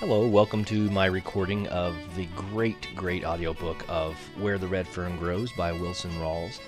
Hello, 0.00 0.26
welcome 0.26 0.64
to 0.64 0.88
my 0.88 1.04
recording 1.04 1.66
of 1.66 1.94
the 2.16 2.24
great, 2.34 2.88
great 2.96 3.22
audiobook 3.22 3.84
of 3.86 4.16
Where 4.40 4.56
the 4.56 4.66
Red 4.66 4.88
Fern 4.88 5.18
Grows 5.18 5.52
by 5.52 5.72
Wilson 5.72 6.10
Rawls. 6.12 6.58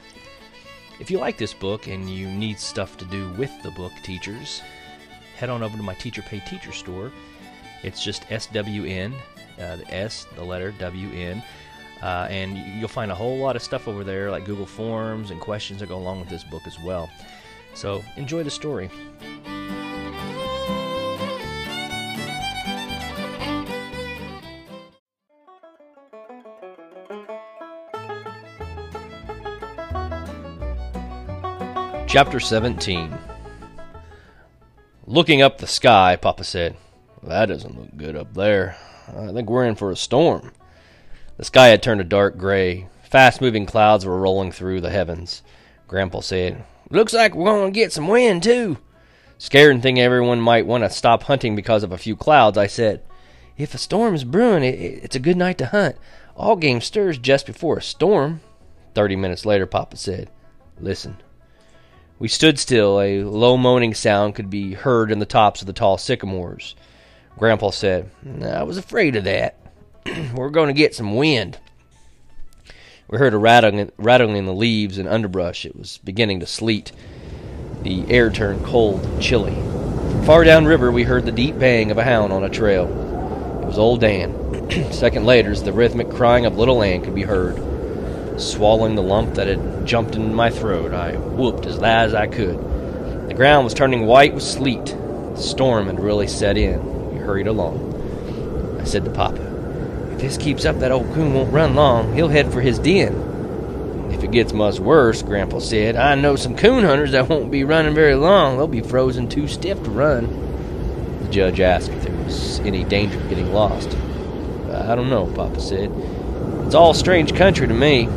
If 1.00 1.10
you 1.10 1.16
like 1.16 1.38
this 1.38 1.54
book 1.54 1.86
and 1.86 2.10
you 2.10 2.28
need 2.28 2.58
stuff 2.58 2.98
to 2.98 3.06
do 3.06 3.32
with 3.38 3.50
the 3.62 3.70
book, 3.70 3.92
teachers, 4.02 4.60
head 5.34 5.48
on 5.48 5.62
over 5.62 5.78
to 5.78 5.82
my 5.82 5.94
Teacher 5.94 6.20
Pay 6.20 6.40
Teacher 6.40 6.72
store. 6.72 7.10
It's 7.82 8.04
just 8.04 8.28
SWN, 8.28 9.14
uh, 9.58 9.76
the 9.76 9.86
S, 9.90 10.26
the 10.34 10.44
letter 10.44 10.72
WN, 10.72 11.42
uh, 12.02 12.26
and 12.28 12.58
you'll 12.78 12.88
find 12.88 13.10
a 13.10 13.14
whole 13.14 13.38
lot 13.38 13.56
of 13.56 13.62
stuff 13.62 13.88
over 13.88 14.04
there 14.04 14.30
like 14.30 14.44
Google 14.44 14.66
Forms 14.66 15.30
and 15.30 15.40
questions 15.40 15.80
that 15.80 15.88
go 15.88 15.96
along 15.96 16.20
with 16.20 16.28
this 16.28 16.44
book 16.44 16.66
as 16.66 16.78
well. 16.80 17.08
So 17.72 18.04
enjoy 18.18 18.42
the 18.42 18.50
story. 18.50 18.90
Chapter 32.12 32.40
17 32.40 33.10
Looking 35.06 35.40
up 35.40 35.56
the 35.56 35.66
sky, 35.66 36.14
Papa 36.16 36.44
said, 36.44 36.76
That 37.22 37.46
doesn't 37.46 37.80
look 37.80 37.96
good 37.96 38.16
up 38.16 38.34
there. 38.34 38.76
I 39.08 39.32
think 39.32 39.48
we're 39.48 39.64
in 39.64 39.76
for 39.76 39.90
a 39.90 39.96
storm. 39.96 40.52
The 41.38 41.46
sky 41.46 41.68
had 41.68 41.82
turned 41.82 42.02
a 42.02 42.04
dark 42.04 42.36
gray. 42.36 42.88
Fast 43.02 43.40
moving 43.40 43.64
clouds 43.64 44.04
were 44.04 44.20
rolling 44.20 44.52
through 44.52 44.82
the 44.82 44.90
heavens. 44.90 45.42
Grandpa 45.88 46.20
said, 46.20 46.62
Looks 46.90 47.14
like 47.14 47.34
we're 47.34 47.46
going 47.46 47.72
to 47.72 47.80
get 47.80 47.94
some 47.94 48.08
wind, 48.08 48.42
too. 48.42 48.76
Scared 49.38 49.72
and 49.72 49.82
thinking 49.82 50.04
everyone 50.04 50.38
might 50.38 50.66
want 50.66 50.84
to 50.84 50.90
stop 50.90 51.22
hunting 51.22 51.56
because 51.56 51.82
of 51.82 51.92
a 51.92 51.98
few 51.98 52.14
clouds, 52.14 52.58
I 52.58 52.66
said, 52.66 53.02
If 53.56 53.72
a 53.72 53.78
storm's 53.78 54.24
brewing, 54.24 54.64
it's 54.64 55.16
a 55.16 55.18
good 55.18 55.38
night 55.38 55.56
to 55.56 55.66
hunt. 55.66 55.96
All 56.36 56.56
game 56.56 56.82
stirs 56.82 57.16
just 57.16 57.46
before 57.46 57.78
a 57.78 57.82
storm. 57.82 58.42
Thirty 58.94 59.16
minutes 59.16 59.46
later, 59.46 59.64
Papa 59.64 59.96
said, 59.96 60.28
Listen. 60.78 61.16
We 62.18 62.28
stood 62.28 62.58
still. 62.58 63.00
A 63.00 63.24
low 63.24 63.56
moaning 63.56 63.94
sound 63.94 64.34
could 64.34 64.50
be 64.50 64.74
heard 64.74 65.10
in 65.10 65.18
the 65.18 65.26
tops 65.26 65.60
of 65.60 65.66
the 65.66 65.72
tall 65.72 65.98
sycamores. 65.98 66.74
Grandpa 67.38 67.70
said, 67.70 68.10
I 68.42 68.62
was 68.62 68.76
afraid 68.76 69.16
of 69.16 69.24
that. 69.24 69.56
We're 70.34 70.50
going 70.50 70.68
to 70.68 70.72
get 70.72 70.94
some 70.94 71.16
wind. 71.16 71.58
We 73.08 73.18
heard 73.18 73.34
a 73.34 73.38
rattling, 73.38 73.90
rattling 73.98 74.36
in 74.36 74.46
the 74.46 74.54
leaves 74.54 74.98
and 74.98 75.08
underbrush. 75.08 75.66
It 75.66 75.76
was 75.76 75.98
beginning 75.98 76.40
to 76.40 76.46
sleet. 76.46 76.92
The 77.82 78.04
air 78.08 78.30
turned 78.30 78.64
cold 78.64 79.04
and 79.04 79.22
chilly. 79.22 79.54
Far 80.24 80.44
downriver, 80.44 80.92
we 80.92 81.02
heard 81.02 81.26
the 81.26 81.32
deep 81.32 81.58
baying 81.58 81.90
of 81.90 81.98
a 81.98 82.04
hound 82.04 82.32
on 82.32 82.44
a 82.44 82.48
trail. 82.48 82.86
It 83.62 83.66
was 83.66 83.78
old 83.78 84.00
Dan. 84.00 84.32
second 84.92 85.26
later, 85.26 85.54
the 85.56 85.72
rhythmic 85.72 86.10
crying 86.10 86.46
of 86.46 86.56
little 86.56 86.82
Ann 86.82 87.02
could 87.02 87.14
be 87.14 87.22
heard. 87.22 87.71
Swallowing 88.42 88.96
the 88.96 89.02
lump 89.02 89.34
that 89.34 89.46
had 89.46 89.86
jumped 89.86 90.16
in 90.16 90.34
my 90.34 90.50
throat, 90.50 90.92
I 90.92 91.12
whooped 91.16 91.64
as 91.64 91.78
loud 91.78 92.08
as 92.08 92.14
I 92.14 92.26
could. 92.26 92.58
The 93.28 93.34
ground 93.34 93.62
was 93.64 93.72
turning 93.72 94.04
white 94.04 94.34
with 94.34 94.42
sleet. 94.42 94.84
The 94.84 95.36
storm 95.36 95.86
had 95.86 96.00
really 96.00 96.26
set 96.26 96.58
in. 96.58 97.14
We 97.14 97.18
hurried 97.20 97.46
along. 97.46 98.80
I 98.80 98.84
said 98.84 99.04
to 99.04 99.12
Papa, 99.12 100.10
If 100.12 100.20
this 100.20 100.36
keeps 100.36 100.64
up, 100.64 100.80
that 100.80 100.90
old 100.90 101.14
coon 101.14 101.34
won't 101.34 101.52
run 101.52 101.76
long. 101.76 102.14
He'll 102.14 102.28
head 102.28 102.52
for 102.52 102.60
his 102.60 102.80
den. 102.80 104.10
If 104.12 104.24
it 104.24 104.32
gets 104.32 104.52
much 104.52 104.80
worse, 104.80 105.22
Grandpa 105.22 105.60
said, 105.60 105.94
I 105.94 106.16
know 106.16 106.34
some 106.34 106.56
coon 106.56 106.82
hunters 106.82 107.12
that 107.12 107.28
won't 107.28 107.52
be 107.52 107.62
running 107.62 107.94
very 107.94 108.16
long. 108.16 108.56
They'll 108.56 108.66
be 108.66 108.80
frozen 108.80 109.28
too 109.28 109.46
stiff 109.46 109.80
to 109.84 109.90
run. 109.90 111.22
The 111.22 111.30
judge 111.30 111.60
asked 111.60 111.90
if 111.90 112.02
there 112.02 112.24
was 112.24 112.58
any 112.60 112.82
danger 112.82 113.20
of 113.20 113.28
getting 113.28 113.52
lost. 113.52 113.96
I 114.68 114.96
don't 114.96 115.10
know, 115.10 115.26
Papa 115.32 115.60
said. 115.60 115.92
It's 116.66 116.74
all 116.74 116.92
strange 116.92 117.36
country 117.36 117.68
to 117.68 117.74
me. 117.74 118.08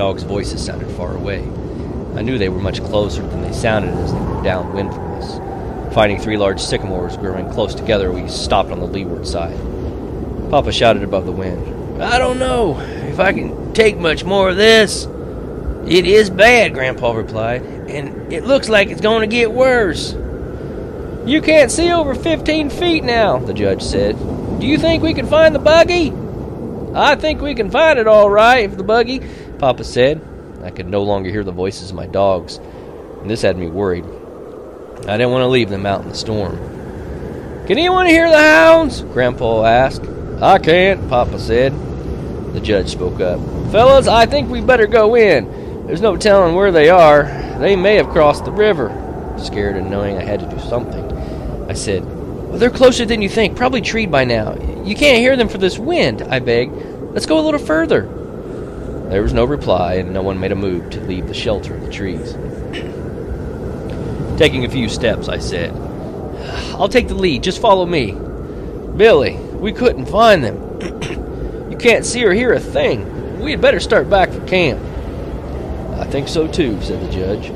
Dog's 0.00 0.22
voices 0.22 0.64
sounded 0.64 0.90
far 0.92 1.14
away. 1.14 1.40
I 2.16 2.22
knew 2.22 2.38
they 2.38 2.48
were 2.48 2.58
much 2.58 2.82
closer 2.84 3.20
than 3.20 3.42
they 3.42 3.52
sounded 3.52 3.92
as 3.98 4.10
they 4.10 4.18
were 4.18 4.42
downwind 4.42 4.94
from 4.94 5.12
us. 5.12 5.94
Finding 5.94 6.18
three 6.18 6.38
large 6.38 6.58
sycamores 6.58 7.18
growing 7.18 7.50
close 7.50 7.74
together, 7.74 8.10
we 8.10 8.26
stopped 8.26 8.70
on 8.70 8.80
the 8.80 8.86
leeward 8.86 9.26
side. 9.26 9.58
Papa 10.48 10.72
shouted 10.72 11.02
above 11.02 11.26
the 11.26 11.32
wind, 11.32 12.02
I 12.02 12.16
don't 12.16 12.38
know 12.38 12.80
if 12.80 13.20
I 13.20 13.34
can 13.34 13.74
take 13.74 13.98
much 13.98 14.24
more 14.24 14.48
of 14.48 14.56
this. 14.56 15.04
It 15.86 16.06
is 16.06 16.30
bad, 16.30 16.72
Grandpa 16.72 17.12
replied, 17.12 17.60
and 17.60 18.32
it 18.32 18.44
looks 18.44 18.70
like 18.70 18.88
it's 18.88 19.02
going 19.02 19.20
to 19.20 19.36
get 19.36 19.52
worse. 19.52 20.14
You 21.26 21.42
can't 21.42 21.70
see 21.70 21.92
over 21.92 22.14
15 22.14 22.70
feet 22.70 23.04
now, 23.04 23.38
the 23.38 23.52
judge 23.52 23.82
said. 23.82 24.16
Do 24.60 24.66
you 24.66 24.78
think 24.78 25.02
we 25.02 25.12
can 25.12 25.26
find 25.26 25.54
the 25.54 25.58
buggy? 25.58 26.10
I 26.94 27.16
think 27.16 27.42
we 27.42 27.54
can 27.54 27.70
find 27.70 27.98
it 27.98 28.08
all 28.08 28.30
right 28.30 28.64
if 28.64 28.78
the 28.78 28.82
buggy, 28.82 29.20
Papa 29.60 29.84
said. 29.84 30.26
I 30.64 30.70
could 30.70 30.86
no 30.86 31.02
longer 31.02 31.30
hear 31.30 31.44
the 31.44 31.52
voices 31.52 31.90
of 31.90 31.96
my 31.96 32.06
dogs, 32.06 32.56
and 32.56 33.28
this 33.28 33.42
had 33.42 33.58
me 33.58 33.68
worried. 33.68 34.06
I 35.06 35.18
didn't 35.18 35.32
want 35.32 35.42
to 35.42 35.48
leave 35.48 35.68
them 35.68 35.84
out 35.84 36.00
in 36.00 36.08
the 36.08 36.14
storm. 36.14 36.56
Can 37.66 37.76
anyone 37.78 38.06
hear 38.06 38.28
the 38.30 38.38
hounds? 38.38 39.02
Grandpa 39.02 39.64
asked. 39.64 40.02
I 40.40 40.58
can't, 40.58 41.06
Papa 41.10 41.38
said. 41.38 41.74
The 42.54 42.60
judge 42.60 42.88
spoke 42.88 43.20
up. 43.20 43.38
Fellas, 43.70 44.08
I 44.08 44.24
think 44.24 44.48
we 44.48 44.62
better 44.62 44.86
go 44.86 45.14
in. 45.14 45.86
There's 45.86 46.00
no 46.00 46.16
telling 46.16 46.54
where 46.54 46.72
they 46.72 46.88
are. 46.88 47.24
They 47.58 47.76
may 47.76 47.96
have 47.96 48.08
crossed 48.08 48.46
the 48.46 48.52
river. 48.52 48.88
Scared 49.38 49.76
and 49.76 49.90
knowing 49.90 50.16
I 50.16 50.24
had 50.24 50.40
to 50.40 50.48
do 50.48 50.58
something, 50.58 51.04
I 51.68 51.74
said, 51.74 52.02
Well, 52.48 52.58
they're 52.58 52.70
closer 52.70 53.04
than 53.04 53.20
you 53.20 53.28
think, 53.28 53.56
probably 53.56 53.82
treed 53.82 54.10
by 54.10 54.24
now. 54.24 54.54
You 54.84 54.94
can't 54.94 55.18
hear 55.18 55.36
them 55.36 55.48
for 55.48 55.58
this 55.58 55.78
wind, 55.78 56.22
I 56.22 56.38
begged. 56.38 56.74
Let's 57.12 57.26
go 57.26 57.38
a 57.38 57.44
little 57.44 57.60
further. 57.60 58.19
There 59.10 59.22
was 59.22 59.32
no 59.32 59.44
reply, 59.44 59.94
and 59.94 60.12
no 60.12 60.22
one 60.22 60.38
made 60.38 60.52
a 60.52 60.56
move 60.56 60.88
to 60.90 61.00
leave 61.00 61.26
the 61.26 61.34
shelter 61.34 61.74
of 61.74 61.82
the 61.82 61.90
trees. 61.90 62.34
Taking 64.38 64.64
a 64.64 64.70
few 64.70 64.88
steps, 64.88 65.28
I 65.28 65.38
said, 65.38 65.74
I'll 66.74 66.88
take 66.88 67.08
the 67.08 67.14
lead. 67.14 67.42
Just 67.42 67.60
follow 67.60 67.84
me. 67.84 68.12
Billy, 68.96 69.36
we 69.36 69.72
couldn't 69.72 70.06
find 70.06 70.44
them. 70.44 71.70
you 71.70 71.76
can't 71.76 72.06
see 72.06 72.24
or 72.24 72.32
hear 72.32 72.52
a 72.52 72.60
thing. 72.60 73.40
We 73.40 73.50
had 73.50 73.60
better 73.60 73.80
start 73.80 74.08
back 74.08 74.30
for 74.30 74.46
camp. 74.46 74.80
I 75.98 76.04
think 76.04 76.28
so 76.28 76.46
too, 76.46 76.80
said 76.80 77.06
the 77.06 77.12
judge. 77.12 77.50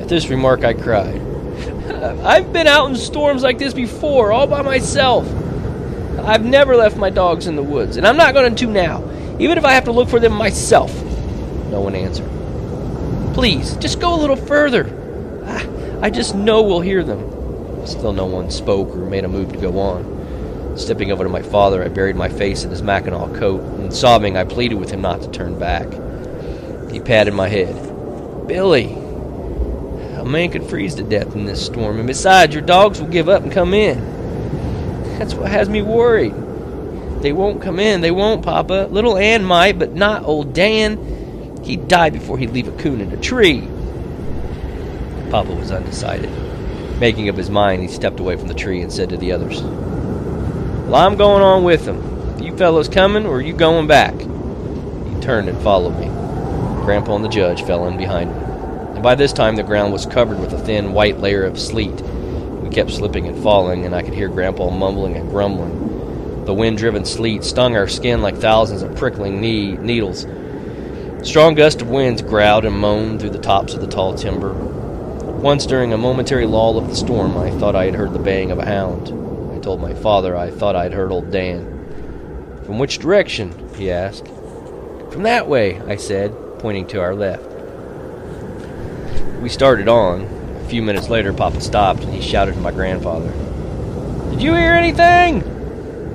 At 0.00 0.08
this 0.08 0.28
remark, 0.28 0.64
I 0.64 0.72
cried. 0.72 1.20
I've 2.24 2.52
been 2.52 2.66
out 2.66 2.88
in 2.88 2.96
storms 2.96 3.42
like 3.42 3.58
this 3.58 3.74
before, 3.74 4.32
all 4.32 4.46
by 4.46 4.62
myself. 4.62 5.26
I've 6.20 6.44
never 6.44 6.76
left 6.76 6.96
my 6.96 7.10
dogs 7.10 7.46
in 7.46 7.56
the 7.56 7.62
woods, 7.62 7.96
and 7.96 8.06
I'm 8.06 8.16
not 8.16 8.34
going 8.34 8.54
to 8.54 8.66
now, 8.66 9.07
even 9.38 9.58
if 9.58 9.64
I 9.64 9.72
have 9.72 9.84
to 9.84 9.92
look 9.92 10.08
for 10.08 10.20
them 10.20 10.32
myself. 10.32 10.94
No 11.70 11.80
one 11.80 11.94
answered. 11.94 12.28
Please, 13.34 13.76
just 13.76 14.00
go 14.00 14.14
a 14.14 14.20
little 14.20 14.36
further. 14.36 14.90
Ah, 15.46 15.66
I 16.02 16.10
just 16.10 16.34
know 16.34 16.62
we'll 16.62 16.80
hear 16.80 17.04
them. 17.04 17.86
Still, 17.86 18.12
no 18.12 18.26
one 18.26 18.50
spoke 18.50 18.88
or 18.90 19.06
made 19.06 19.24
a 19.24 19.28
move 19.28 19.52
to 19.52 19.58
go 19.58 19.78
on. 19.78 20.76
Stepping 20.76 21.10
over 21.10 21.24
to 21.24 21.30
my 21.30 21.42
father, 21.42 21.82
I 21.84 21.88
buried 21.88 22.16
my 22.16 22.28
face 22.28 22.64
in 22.64 22.70
his 22.70 22.82
mackinaw 22.82 23.36
coat, 23.38 23.60
and 23.60 23.92
sobbing, 23.92 24.36
I 24.36 24.44
pleaded 24.44 24.76
with 24.76 24.90
him 24.90 25.00
not 25.00 25.22
to 25.22 25.30
turn 25.30 25.58
back. 25.58 25.88
He 26.90 27.00
patted 27.00 27.34
my 27.34 27.48
head. 27.48 27.74
Billy, 28.46 28.92
a 30.16 30.24
man 30.24 30.50
could 30.50 30.64
freeze 30.64 30.94
to 30.96 31.02
death 31.02 31.34
in 31.34 31.46
this 31.46 31.64
storm, 31.64 31.98
and 31.98 32.06
besides, 32.06 32.54
your 32.54 32.62
dogs 32.62 33.00
will 33.00 33.08
give 33.08 33.28
up 33.28 33.42
and 33.42 33.52
come 33.52 33.74
in. 33.74 33.98
That's 35.18 35.34
what 35.34 35.50
has 35.50 35.68
me 35.68 35.82
worried. 35.82 36.34
They 37.20 37.32
won't 37.32 37.62
come 37.62 37.78
in. 37.78 38.00
They 38.00 38.10
won't, 38.10 38.42
Papa. 38.42 38.88
Little 38.90 39.16
Ann 39.16 39.44
might, 39.44 39.78
but 39.78 39.94
not 39.94 40.24
old 40.24 40.52
Dan. 40.52 41.62
He'd 41.64 41.88
die 41.88 42.10
before 42.10 42.38
he'd 42.38 42.50
leave 42.50 42.68
a 42.68 42.82
coon 42.82 43.00
in 43.00 43.12
a 43.12 43.16
tree. 43.16 43.68
Papa 45.30 45.52
was 45.52 45.70
undecided. 45.70 46.30
Making 46.98 47.28
up 47.28 47.36
his 47.36 47.50
mind, 47.50 47.82
he 47.82 47.88
stepped 47.88 48.20
away 48.20 48.36
from 48.36 48.48
the 48.48 48.54
tree 48.54 48.80
and 48.80 48.92
said 48.92 49.10
to 49.10 49.16
the 49.16 49.32
others, 49.32 49.62
Well, 49.62 50.96
I'm 50.96 51.16
going 51.16 51.42
on 51.42 51.64
with 51.64 51.84
them. 51.84 52.42
You 52.42 52.56
fellows 52.56 52.88
coming, 52.88 53.26
or 53.26 53.40
you 53.40 53.52
going 53.52 53.86
back? 53.86 54.14
He 54.14 55.20
turned 55.20 55.48
and 55.48 55.60
followed 55.62 55.98
me. 55.98 56.06
Grandpa 56.84 57.16
and 57.16 57.24
the 57.24 57.28
judge 57.28 57.62
fell 57.62 57.86
in 57.86 57.96
behind 57.96 58.30
me. 58.30 58.42
And 58.94 59.02
by 59.02 59.14
this 59.14 59.32
time, 59.32 59.56
the 59.56 59.62
ground 59.62 59.92
was 59.92 60.06
covered 60.06 60.40
with 60.40 60.52
a 60.52 60.58
thin 60.58 60.92
white 60.92 61.18
layer 61.18 61.44
of 61.44 61.58
sleet 61.58 62.02
we 62.68 62.74
kept 62.74 62.90
slipping 62.90 63.26
and 63.26 63.42
falling, 63.42 63.86
and 63.86 63.94
I 63.94 64.02
could 64.02 64.12
hear 64.12 64.28
Grandpa 64.28 64.68
mumbling 64.68 65.16
and 65.16 65.30
grumbling. 65.30 65.87
The 66.48 66.54
wind 66.54 66.78
driven 66.78 67.04
sleet 67.04 67.44
stung 67.44 67.76
our 67.76 67.86
skin 67.86 68.22
like 68.22 68.38
thousands 68.38 68.80
of 68.80 68.96
prickling 68.96 69.38
knee- 69.38 69.76
needles. 69.76 70.26
Strong 71.22 71.56
gusts 71.56 71.82
of 71.82 71.90
winds 71.90 72.22
growled 72.22 72.64
and 72.64 72.74
moaned 72.74 73.20
through 73.20 73.36
the 73.36 73.38
tops 73.38 73.74
of 73.74 73.82
the 73.82 73.86
tall 73.86 74.14
timber. 74.14 74.54
Once 74.54 75.66
during 75.66 75.92
a 75.92 75.98
momentary 75.98 76.46
lull 76.46 76.78
of 76.78 76.88
the 76.88 76.96
storm, 76.96 77.36
I 77.36 77.50
thought 77.50 77.76
I 77.76 77.84
had 77.84 77.94
heard 77.94 78.14
the 78.14 78.18
baying 78.18 78.50
of 78.50 78.58
a 78.58 78.64
hound. 78.64 79.08
I 79.54 79.58
told 79.58 79.82
my 79.82 79.92
father 79.92 80.34
I 80.38 80.48
thought 80.50 80.74
I 80.74 80.84
had 80.84 80.94
heard 80.94 81.12
old 81.12 81.30
Dan. 81.30 82.62
From 82.64 82.78
which 82.78 82.98
direction? 82.98 83.52
he 83.76 83.90
asked. 83.90 84.28
From 85.10 85.24
that 85.24 85.48
way, 85.48 85.82
I 85.82 85.96
said, 85.96 86.34
pointing 86.60 86.86
to 86.86 87.00
our 87.02 87.14
left. 87.14 87.44
We 89.42 89.50
started 89.50 89.86
on, 89.86 90.22
a 90.64 90.68
few 90.70 90.80
minutes 90.80 91.10
later, 91.10 91.34
Papa 91.34 91.60
stopped 91.60 92.04
and 92.04 92.14
he 92.14 92.22
shouted 92.22 92.54
to 92.54 92.60
my 92.60 92.72
grandfather. 92.72 93.30
Did 94.30 94.40
you 94.40 94.54
hear 94.54 94.72
anything? 94.72 95.57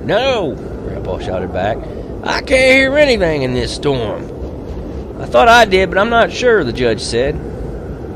No, 0.04 0.54
Grandpa 0.54 1.18
shouted 1.18 1.52
back. 1.52 1.78
I 2.22 2.40
can't 2.40 2.48
hear 2.48 2.96
anything 2.98 3.42
in 3.42 3.54
this 3.54 3.74
storm. 3.74 4.24
I 5.20 5.26
thought 5.26 5.48
I 5.48 5.64
did, 5.64 5.88
but 5.88 5.98
I'm 5.98 6.10
not 6.10 6.30
sure, 6.30 6.62
the 6.62 6.72
judge 6.72 7.00
said. 7.00 7.32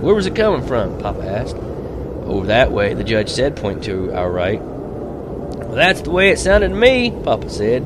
Where 0.02 0.14
was 0.14 0.26
it 0.26 0.36
coming 0.36 0.66
from? 0.66 0.98
Papa 0.98 1.26
asked. 1.26 1.56
Over 1.56 2.48
that 2.48 2.72
way, 2.72 2.92
the 2.92 3.04
judge 3.04 3.30
said, 3.30 3.56
pointing 3.56 3.84
to 3.84 4.12
our 4.14 4.30
right. 4.30 4.60
Well, 4.60 5.74
that's 5.74 6.02
the 6.02 6.10
way 6.10 6.28
it 6.28 6.38
sounded 6.38 6.68
to 6.68 6.74
me, 6.74 7.10
Papa 7.10 7.48
said. 7.48 7.82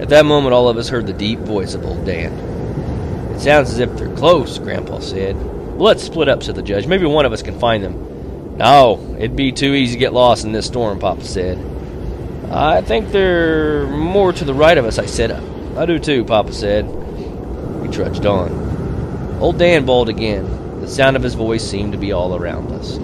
At 0.00 0.10
that 0.10 0.24
moment, 0.24 0.54
all 0.54 0.68
of 0.68 0.76
us 0.76 0.88
heard 0.88 1.08
the 1.08 1.12
deep 1.12 1.40
voice 1.40 1.74
of 1.74 1.84
old 1.84 2.06
Dan. 2.06 2.32
It 3.34 3.40
sounds 3.40 3.70
as 3.70 3.80
if 3.80 3.96
they're 3.96 4.14
close, 4.14 4.58
Grandpa 4.60 5.00
said. 5.00 5.36
Well, 5.36 5.86
let's 5.86 6.04
split 6.04 6.28
up, 6.28 6.44
said 6.44 6.54
the 6.54 6.62
judge. 6.62 6.86
Maybe 6.86 7.06
one 7.06 7.26
of 7.26 7.32
us 7.32 7.42
can 7.42 7.58
find 7.58 7.82
them. 7.82 8.56
No, 8.58 9.16
it'd 9.18 9.34
be 9.34 9.50
too 9.50 9.74
easy 9.74 9.94
to 9.94 9.98
get 9.98 10.12
lost 10.12 10.44
in 10.44 10.52
this 10.52 10.66
storm, 10.66 11.00
Papa 11.00 11.24
said. 11.24 11.58
I 12.50 12.80
think 12.80 13.10
they're 13.10 13.86
more 13.86 14.32
to 14.32 14.44
the 14.44 14.54
right 14.54 14.78
of 14.78 14.86
us, 14.86 14.98
I 14.98 15.06
said. 15.06 15.32
I 15.76 15.84
do 15.84 15.98
too, 15.98 16.24
Papa 16.24 16.52
said. 16.52 16.86
We 16.86 17.88
trudged 17.88 18.24
on. 18.24 19.38
Old 19.40 19.58
Dan 19.58 19.84
bawled 19.84 20.08
again. 20.08 20.80
The 20.80 20.88
sound 20.88 21.16
of 21.16 21.22
his 21.22 21.34
voice 21.34 21.62
seemed 21.62 21.92
to 21.92 21.98
be 21.98 22.12
all 22.12 22.34
around 22.34 22.72
us. 22.72 22.98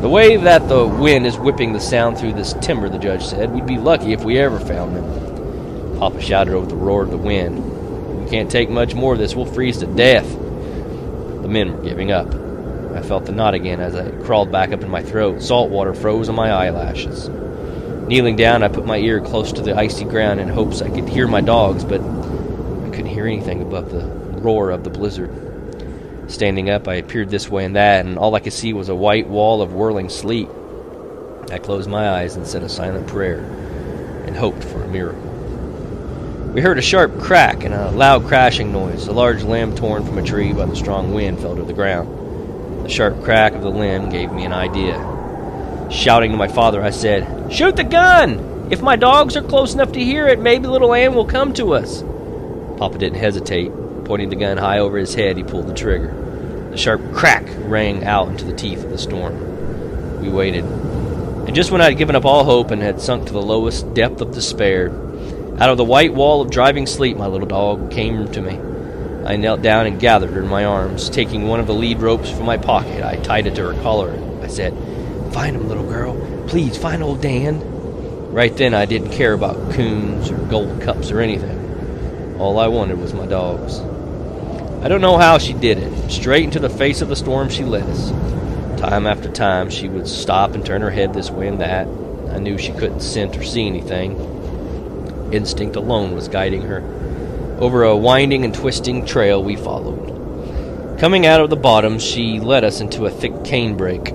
The 0.00 0.08
way 0.08 0.36
that 0.36 0.68
the 0.68 0.86
wind 0.86 1.26
is 1.26 1.36
whipping 1.36 1.72
the 1.72 1.80
sound 1.80 2.16
through 2.16 2.34
this 2.34 2.54
timber, 2.62 2.88
the 2.88 2.98
judge 2.98 3.24
said, 3.24 3.52
we'd 3.52 3.66
be 3.66 3.78
lucky 3.78 4.12
if 4.12 4.22
we 4.22 4.38
ever 4.38 4.60
found 4.60 4.94
them. 4.94 5.98
Papa 5.98 6.20
shouted 6.20 6.54
over 6.54 6.66
the 6.66 6.76
roar 6.76 7.02
of 7.02 7.10
the 7.10 7.16
wind. 7.16 8.22
We 8.22 8.30
can't 8.30 8.48
take 8.48 8.70
much 8.70 8.94
more 8.94 9.14
of 9.14 9.18
this. 9.18 9.34
We'll 9.34 9.46
freeze 9.46 9.78
to 9.78 9.86
death. 9.86 10.30
The 10.30 11.48
men 11.48 11.72
were 11.72 11.82
giving 11.82 12.12
up. 12.12 12.32
I 12.94 13.02
felt 13.02 13.24
the 13.26 13.32
knot 13.32 13.54
again 13.54 13.80
as 13.80 13.96
I 13.96 14.10
crawled 14.24 14.52
back 14.52 14.70
up 14.70 14.82
in 14.82 14.90
my 14.90 15.02
throat. 15.02 15.42
Salt 15.42 15.70
water 15.70 15.92
froze 15.92 16.28
on 16.28 16.36
my 16.36 16.52
eyelashes. 16.52 17.28
Kneeling 18.08 18.36
down, 18.36 18.62
I 18.62 18.68
put 18.68 18.86
my 18.86 18.96
ear 18.96 19.20
close 19.20 19.52
to 19.52 19.60
the 19.60 19.76
icy 19.76 20.06
ground 20.06 20.40
in 20.40 20.48
hopes 20.48 20.80
I 20.80 20.88
could 20.88 21.06
hear 21.06 21.28
my 21.28 21.42
dogs, 21.42 21.84
but 21.84 22.00
I 22.00 22.88
couldn't 22.88 23.04
hear 23.04 23.26
anything 23.26 23.60
above 23.60 23.90
the 23.90 24.06
roar 24.40 24.70
of 24.70 24.82
the 24.82 24.88
blizzard. 24.88 25.30
Standing 26.26 26.70
up, 26.70 26.88
I 26.88 27.02
peered 27.02 27.28
this 27.28 27.50
way 27.50 27.66
and 27.66 27.76
that, 27.76 28.06
and 28.06 28.16
all 28.16 28.34
I 28.34 28.40
could 28.40 28.54
see 28.54 28.72
was 28.72 28.88
a 28.88 28.94
white 28.94 29.28
wall 29.28 29.60
of 29.60 29.74
whirling 29.74 30.08
sleet. 30.08 30.48
I 31.52 31.58
closed 31.58 31.90
my 31.90 32.08
eyes 32.08 32.34
and 32.34 32.46
said 32.46 32.62
a 32.62 32.68
silent 32.70 33.08
prayer 33.08 33.40
and 34.26 34.34
hoped 34.34 34.64
for 34.64 34.82
a 34.82 34.88
miracle. 34.88 35.20
We 36.54 36.62
heard 36.62 36.78
a 36.78 36.82
sharp 36.82 37.20
crack 37.20 37.62
and 37.62 37.74
a 37.74 37.90
loud 37.90 38.26
crashing 38.26 38.72
noise. 38.72 39.06
A 39.06 39.12
large 39.12 39.42
limb 39.42 39.76
torn 39.76 40.02
from 40.06 40.16
a 40.16 40.22
tree 40.22 40.54
by 40.54 40.64
the 40.64 40.76
strong 40.76 41.12
wind 41.12 41.40
fell 41.40 41.56
to 41.56 41.62
the 41.62 41.74
ground. 41.74 42.86
The 42.86 42.88
sharp 42.88 43.22
crack 43.22 43.52
of 43.52 43.60
the 43.60 43.70
limb 43.70 44.08
gave 44.08 44.32
me 44.32 44.46
an 44.46 44.54
idea. 44.54 44.96
Shouting 45.90 46.30
to 46.30 46.38
my 46.38 46.48
father, 46.48 46.82
I 46.82 46.88
said, 46.88 47.37
Shoot 47.50 47.76
the 47.76 47.84
gun! 47.84 48.68
If 48.70 48.82
my 48.82 48.96
dogs 48.96 49.34
are 49.34 49.42
close 49.42 49.72
enough 49.72 49.92
to 49.92 50.04
hear 50.04 50.28
it, 50.28 50.38
maybe 50.38 50.66
little 50.66 50.92
Ann 50.92 51.14
will 51.14 51.24
come 51.24 51.54
to 51.54 51.72
us. 51.72 52.02
Papa 52.76 52.98
didn't 52.98 53.18
hesitate. 53.18 53.72
Pointing 54.04 54.28
the 54.28 54.36
gun 54.36 54.58
high 54.58 54.78
over 54.78 54.98
his 54.98 55.14
head, 55.14 55.38
he 55.38 55.42
pulled 55.42 55.66
the 55.66 55.74
trigger. 55.74 56.68
The 56.70 56.76
sharp 56.76 57.00
crack 57.14 57.46
rang 57.60 58.04
out 58.04 58.28
into 58.28 58.44
the 58.44 58.52
teeth 58.52 58.84
of 58.84 58.90
the 58.90 58.98
storm. 58.98 60.20
We 60.20 60.28
waited. 60.28 60.64
And 60.64 61.54
just 61.54 61.70
when 61.70 61.80
I 61.80 61.86
had 61.86 61.96
given 61.96 62.16
up 62.16 62.26
all 62.26 62.44
hope 62.44 62.70
and 62.70 62.82
had 62.82 63.00
sunk 63.00 63.26
to 63.26 63.32
the 63.32 63.40
lowest 63.40 63.94
depth 63.94 64.20
of 64.20 64.34
despair, 64.34 64.90
out 65.58 65.70
of 65.70 65.78
the 65.78 65.84
white 65.84 66.12
wall 66.12 66.42
of 66.42 66.50
driving 66.50 66.86
sleep, 66.86 67.16
my 67.16 67.26
little 67.26 67.48
dog 67.48 67.90
came 67.90 68.30
to 68.32 68.42
me. 68.42 68.60
I 69.26 69.36
knelt 69.36 69.62
down 69.62 69.86
and 69.86 69.98
gathered 69.98 70.30
her 70.30 70.42
in 70.42 70.48
my 70.48 70.66
arms. 70.66 71.08
Taking 71.08 71.48
one 71.48 71.60
of 71.60 71.66
the 71.66 71.74
lead 71.74 72.00
ropes 72.00 72.30
from 72.30 72.44
my 72.44 72.58
pocket, 72.58 73.02
I 73.02 73.16
tied 73.16 73.46
it 73.46 73.54
to 73.54 73.72
her 73.72 73.82
collar. 73.82 74.12
I 74.42 74.48
said, 74.48 74.74
Find 75.32 75.56
him, 75.56 75.68
little 75.68 75.88
girl. 75.88 76.46
Please 76.48 76.76
find 76.76 77.02
old 77.02 77.20
Dan. 77.20 77.60
Right 78.32 78.56
then, 78.56 78.74
I 78.74 78.84
didn't 78.84 79.10
care 79.10 79.32
about 79.32 79.72
coons 79.72 80.30
or 80.30 80.36
gold 80.46 80.80
cups 80.80 81.10
or 81.10 81.20
anything. 81.20 82.36
All 82.38 82.58
I 82.58 82.68
wanted 82.68 82.98
was 82.98 83.14
my 83.14 83.26
dogs. 83.26 83.80
I 84.82 84.88
don't 84.88 85.00
know 85.00 85.18
how 85.18 85.38
she 85.38 85.54
did 85.54 85.78
it. 85.78 86.10
Straight 86.10 86.44
into 86.44 86.60
the 86.60 86.70
face 86.70 87.00
of 87.00 87.08
the 87.08 87.16
storm 87.16 87.48
she 87.48 87.64
led 87.64 87.82
us. 87.82 88.10
Time 88.80 89.06
after 89.06 89.30
time, 89.30 89.70
she 89.70 89.88
would 89.88 90.06
stop 90.06 90.52
and 90.52 90.64
turn 90.64 90.82
her 90.82 90.90
head 90.90 91.12
this 91.12 91.30
way 91.30 91.48
and 91.48 91.60
that. 91.60 91.88
I 92.32 92.38
knew 92.38 92.56
she 92.58 92.72
couldn't 92.72 93.00
scent 93.00 93.36
or 93.36 93.42
see 93.42 93.66
anything. 93.66 94.12
Instinct 95.32 95.74
alone 95.74 96.14
was 96.14 96.28
guiding 96.28 96.62
her. 96.62 97.56
Over 97.58 97.82
a 97.82 97.96
winding 97.96 98.44
and 98.44 98.54
twisting 98.54 99.04
trail, 99.04 99.42
we 99.42 99.56
followed. 99.56 100.98
Coming 101.00 101.26
out 101.26 101.40
of 101.40 101.50
the 101.50 101.56
bottom, 101.56 101.98
she 101.98 102.38
led 102.38 102.62
us 102.62 102.80
into 102.80 103.06
a 103.06 103.10
thick 103.10 103.32
canebrake. 103.32 104.14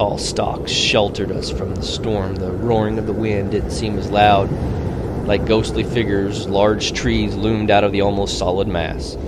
Tall 0.00 0.16
stalks 0.16 0.72
sheltered 0.72 1.30
us 1.30 1.50
from 1.50 1.74
the 1.74 1.82
storm. 1.82 2.36
The 2.36 2.50
roaring 2.50 2.98
of 2.98 3.06
the 3.06 3.12
wind 3.12 3.50
didn't 3.50 3.72
seem 3.72 3.98
as 3.98 4.10
loud. 4.10 4.50
Like 5.26 5.44
ghostly 5.44 5.84
figures, 5.84 6.48
large 6.48 6.94
trees 6.94 7.34
loomed 7.34 7.70
out 7.70 7.84
of 7.84 7.92
the 7.92 8.00
almost 8.00 8.38
solid 8.38 8.66
mass. 8.66 9.18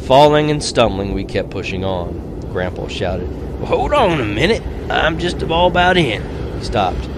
Falling 0.00 0.50
and 0.50 0.62
stumbling, 0.62 1.14
we 1.14 1.24
kept 1.24 1.48
pushing 1.48 1.86
on. 1.86 2.40
Grandpa 2.52 2.86
shouted, 2.88 3.30
well, 3.60 3.64
Hold 3.64 3.94
on 3.94 4.20
a 4.20 4.26
minute. 4.26 4.62
I'm 4.90 5.18
just 5.18 5.40
about 5.40 5.96
in. 5.96 6.58
He 6.58 6.64
stopped. 6.66 7.08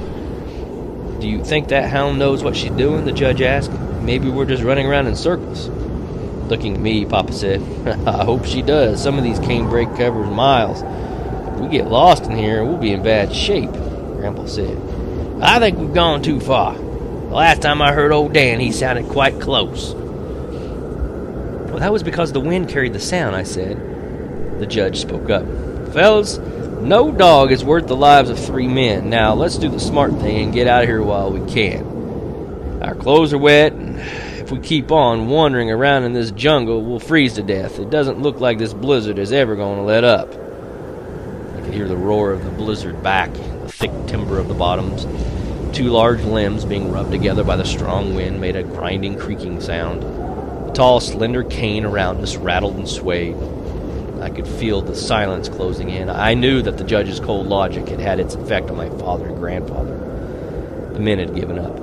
Do 1.21 1.27
you 1.27 1.43
think 1.45 1.67
that 1.71 1.91
hound 1.91 2.21
knows 2.21 2.45
what 2.45 2.55
she's 2.55 2.71
doing? 2.71 3.05
The 3.05 3.11
judge 3.11 3.43
asked. 3.43 3.73
Maybe 4.03 4.31
we're 4.31 4.47
just 4.47 4.63
running 4.63 4.87
around 4.87 5.09
in 5.09 5.17
circles. 5.17 5.67
Looking 6.49 6.75
at 6.75 6.81
me, 6.81 7.05
Papa 7.05 7.33
said, 7.33 7.61
I 8.07 8.25
hope 8.25 8.45
she 8.45 8.63
does. 8.63 9.03
Some 9.03 9.19
of 9.19 9.25
these 9.25 9.41
canebrake 9.41 9.97
covers 9.97 10.31
miles. 10.31 10.85
We 11.61 11.69
get 11.69 11.87
lost 11.87 12.25
in 12.25 12.37
here, 12.37 12.61
and 12.61 12.69
we'll 12.69 12.79
be 12.79 12.93
in 12.93 13.03
bad 13.03 13.35
shape, 13.35 13.73
Grandpa 13.73 14.47
said. 14.47 14.77
I 15.41 15.59
think 15.59 15.79
we've 15.79 15.93
gone 15.93 16.23
too 16.23 16.41
far. 16.41 16.75
The 16.75 17.35
last 17.35 17.61
time 17.63 17.83
I 17.83 17.93
heard 17.93 18.13
old 18.13 18.33
Dan, 18.33 18.61
he 18.61 18.73
sounded 18.73 19.09
quite 19.09 19.41
close. 19.41 19.95
Well, 19.95 21.79
that 21.81 21.93
was 21.93 22.03
because 22.03 22.33
the 22.33 22.41
wind 22.41 22.69
carried 22.69 22.93
the 22.93 23.01
sound, 23.01 23.35
I 23.35 23.43
said. 23.43 24.61
The 24.61 24.67
judge 24.67 25.01
spoke 25.01 25.29
up. 25.29 25.45
Fellas, 25.93 26.39
no 26.39 27.11
dog 27.11 27.53
is 27.53 27.65
worth 27.65 27.87
the 27.87 27.97
lives 27.97 28.31
of 28.31 28.39
three 28.39 28.69
men. 28.69 29.11
Now, 29.11 29.35
let's 29.35 29.59
do 29.59 29.69
the 29.69 29.81
smart 29.81 30.13
thing 30.21 30.45
and 30.45 30.55
get 30.55 30.69
out 30.69 30.85
of 30.85 30.89
here 30.89 31.03
while 31.03 31.31
we 31.31 31.53
can. 31.53 32.81
Our 32.83 32.95
clothes 32.95 33.33
are 33.33 33.39
wet, 33.39 33.73
and 33.73 33.99
if 33.99 34.53
we 34.53 34.59
keep 34.61 34.93
on 34.93 35.29
wandering 35.29 35.71
around 35.71 36.05
in 36.05 36.13
this 36.13 36.31
jungle, 36.31 36.83
we'll 36.83 37.01
freeze 37.01 37.35
to 37.35 37.43
death. 37.43 37.79
It 37.79 37.91
doesn't 37.91 38.21
look 38.23 38.41
like 38.41 38.59
this 38.59 38.73
blizzard 38.73 39.19
is 39.19 39.33
ever 39.33 39.57
going 39.57 39.79
to 39.79 39.83
let 39.83 40.05
up. 40.05 40.46
Hear 41.77 41.89
the 41.89 41.95
roar 41.95 42.33
of 42.33 42.43
the 42.43 42.51
blizzard 42.51 43.03
back, 43.03 43.31
the 43.35 43.69
thick 43.69 43.91
timber 44.07 44.39
of 44.39 44.49
the 44.49 44.55
bottoms. 44.55 45.05
Two 45.77 45.91
large 45.91 46.23
limbs 46.23 46.65
being 46.65 46.91
rubbed 46.91 47.11
together 47.11 47.45
by 47.45 47.57
the 47.57 47.67
strong 47.67 48.15
wind 48.15 48.41
made 48.41 48.57
a 48.57 48.63
grinding, 48.63 49.19
creaking 49.19 49.61
sound 49.61 50.03
The 50.03 50.73
tall, 50.73 51.01
slender 51.01 51.45
cane 51.45 51.85
around 51.85 52.23
us 52.23 52.37
rattled 52.37 52.77
and 52.77 52.89
swayed. 52.89 53.37
I 54.23 54.31
could 54.31 54.49
feel 54.49 54.81
the 54.81 54.97
silence 54.97 55.51
closing 55.51 55.91
in. 55.91 56.09
I 56.09 56.33
knew 56.33 56.63
that 56.63 56.79
the 56.79 56.83
judge's 56.83 57.21
cold 57.21 57.47
logic 57.47 57.89
had 57.89 58.01
had 58.01 58.21
its 58.21 58.35
effect 58.35 58.71
on 58.71 58.79
my 58.79 58.89
father 58.89 59.27
and 59.27 59.37
grandfather. 59.37 59.99
The 60.95 61.01
men 61.01 61.19
had 61.19 61.35
given 61.35 61.59
up. 61.59 61.77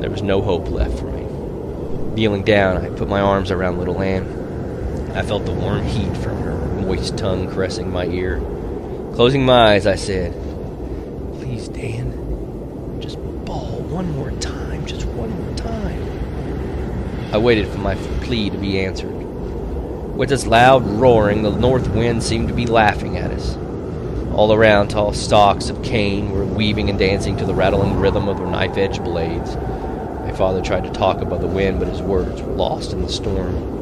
There 0.00 0.08
was 0.08 0.22
no 0.22 0.40
hope 0.40 0.70
left 0.70 0.98
for 0.98 1.10
me. 1.10 2.14
Kneeling 2.14 2.42
down, 2.42 2.78
I 2.78 2.88
put 2.88 3.06
my 3.06 3.20
arms 3.20 3.50
around 3.50 3.76
little 3.76 4.00
Ann. 4.00 5.12
I 5.14 5.20
felt 5.20 5.44
the 5.44 5.52
warm 5.52 5.84
heat 5.84 6.16
from 6.16 6.38
her 6.38 6.56
moist 6.80 7.18
tongue 7.18 7.50
caressing 7.50 7.92
my 7.92 8.06
ear. 8.06 8.42
Closing 9.18 9.44
my 9.44 9.72
eyes, 9.72 9.84
I 9.84 9.96
said, 9.96 10.32
Please, 11.40 11.66
Dan, 11.66 13.00
just 13.00 13.16
bawl 13.44 13.80
one 13.88 14.08
more 14.12 14.30
time, 14.38 14.86
just 14.86 15.06
one 15.06 15.28
more 15.42 15.56
time. 15.56 17.34
I 17.34 17.38
waited 17.38 17.66
for 17.66 17.78
my 17.78 17.96
plea 18.22 18.48
to 18.48 18.56
be 18.56 18.78
answered. 18.78 19.10
With 20.14 20.30
its 20.30 20.46
loud 20.46 20.86
roaring, 20.86 21.42
the 21.42 21.50
north 21.50 21.88
wind 21.88 22.22
seemed 22.22 22.46
to 22.46 22.54
be 22.54 22.66
laughing 22.66 23.16
at 23.16 23.32
us. 23.32 23.56
All 24.36 24.52
around, 24.52 24.86
tall 24.86 25.12
stalks 25.12 25.68
of 25.68 25.82
cane 25.82 26.30
were 26.30 26.44
weaving 26.44 26.88
and 26.88 26.96
dancing 26.96 27.36
to 27.38 27.44
the 27.44 27.54
rattling 27.54 27.98
rhythm 27.98 28.28
of 28.28 28.38
their 28.38 28.46
knife 28.46 28.76
edged 28.76 29.02
blades. 29.02 29.56
My 29.56 30.30
father 30.30 30.62
tried 30.62 30.84
to 30.84 30.90
talk 30.90 31.20
above 31.22 31.40
the 31.40 31.48
wind, 31.48 31.80
but 31.80 31.88
his 31.88 32.00
words 32.00 32.40
were 32.40 32.52
lost 32.52 32.92
in 32.92 33.02
the 33.02 33.08
storm. 33.08 33.77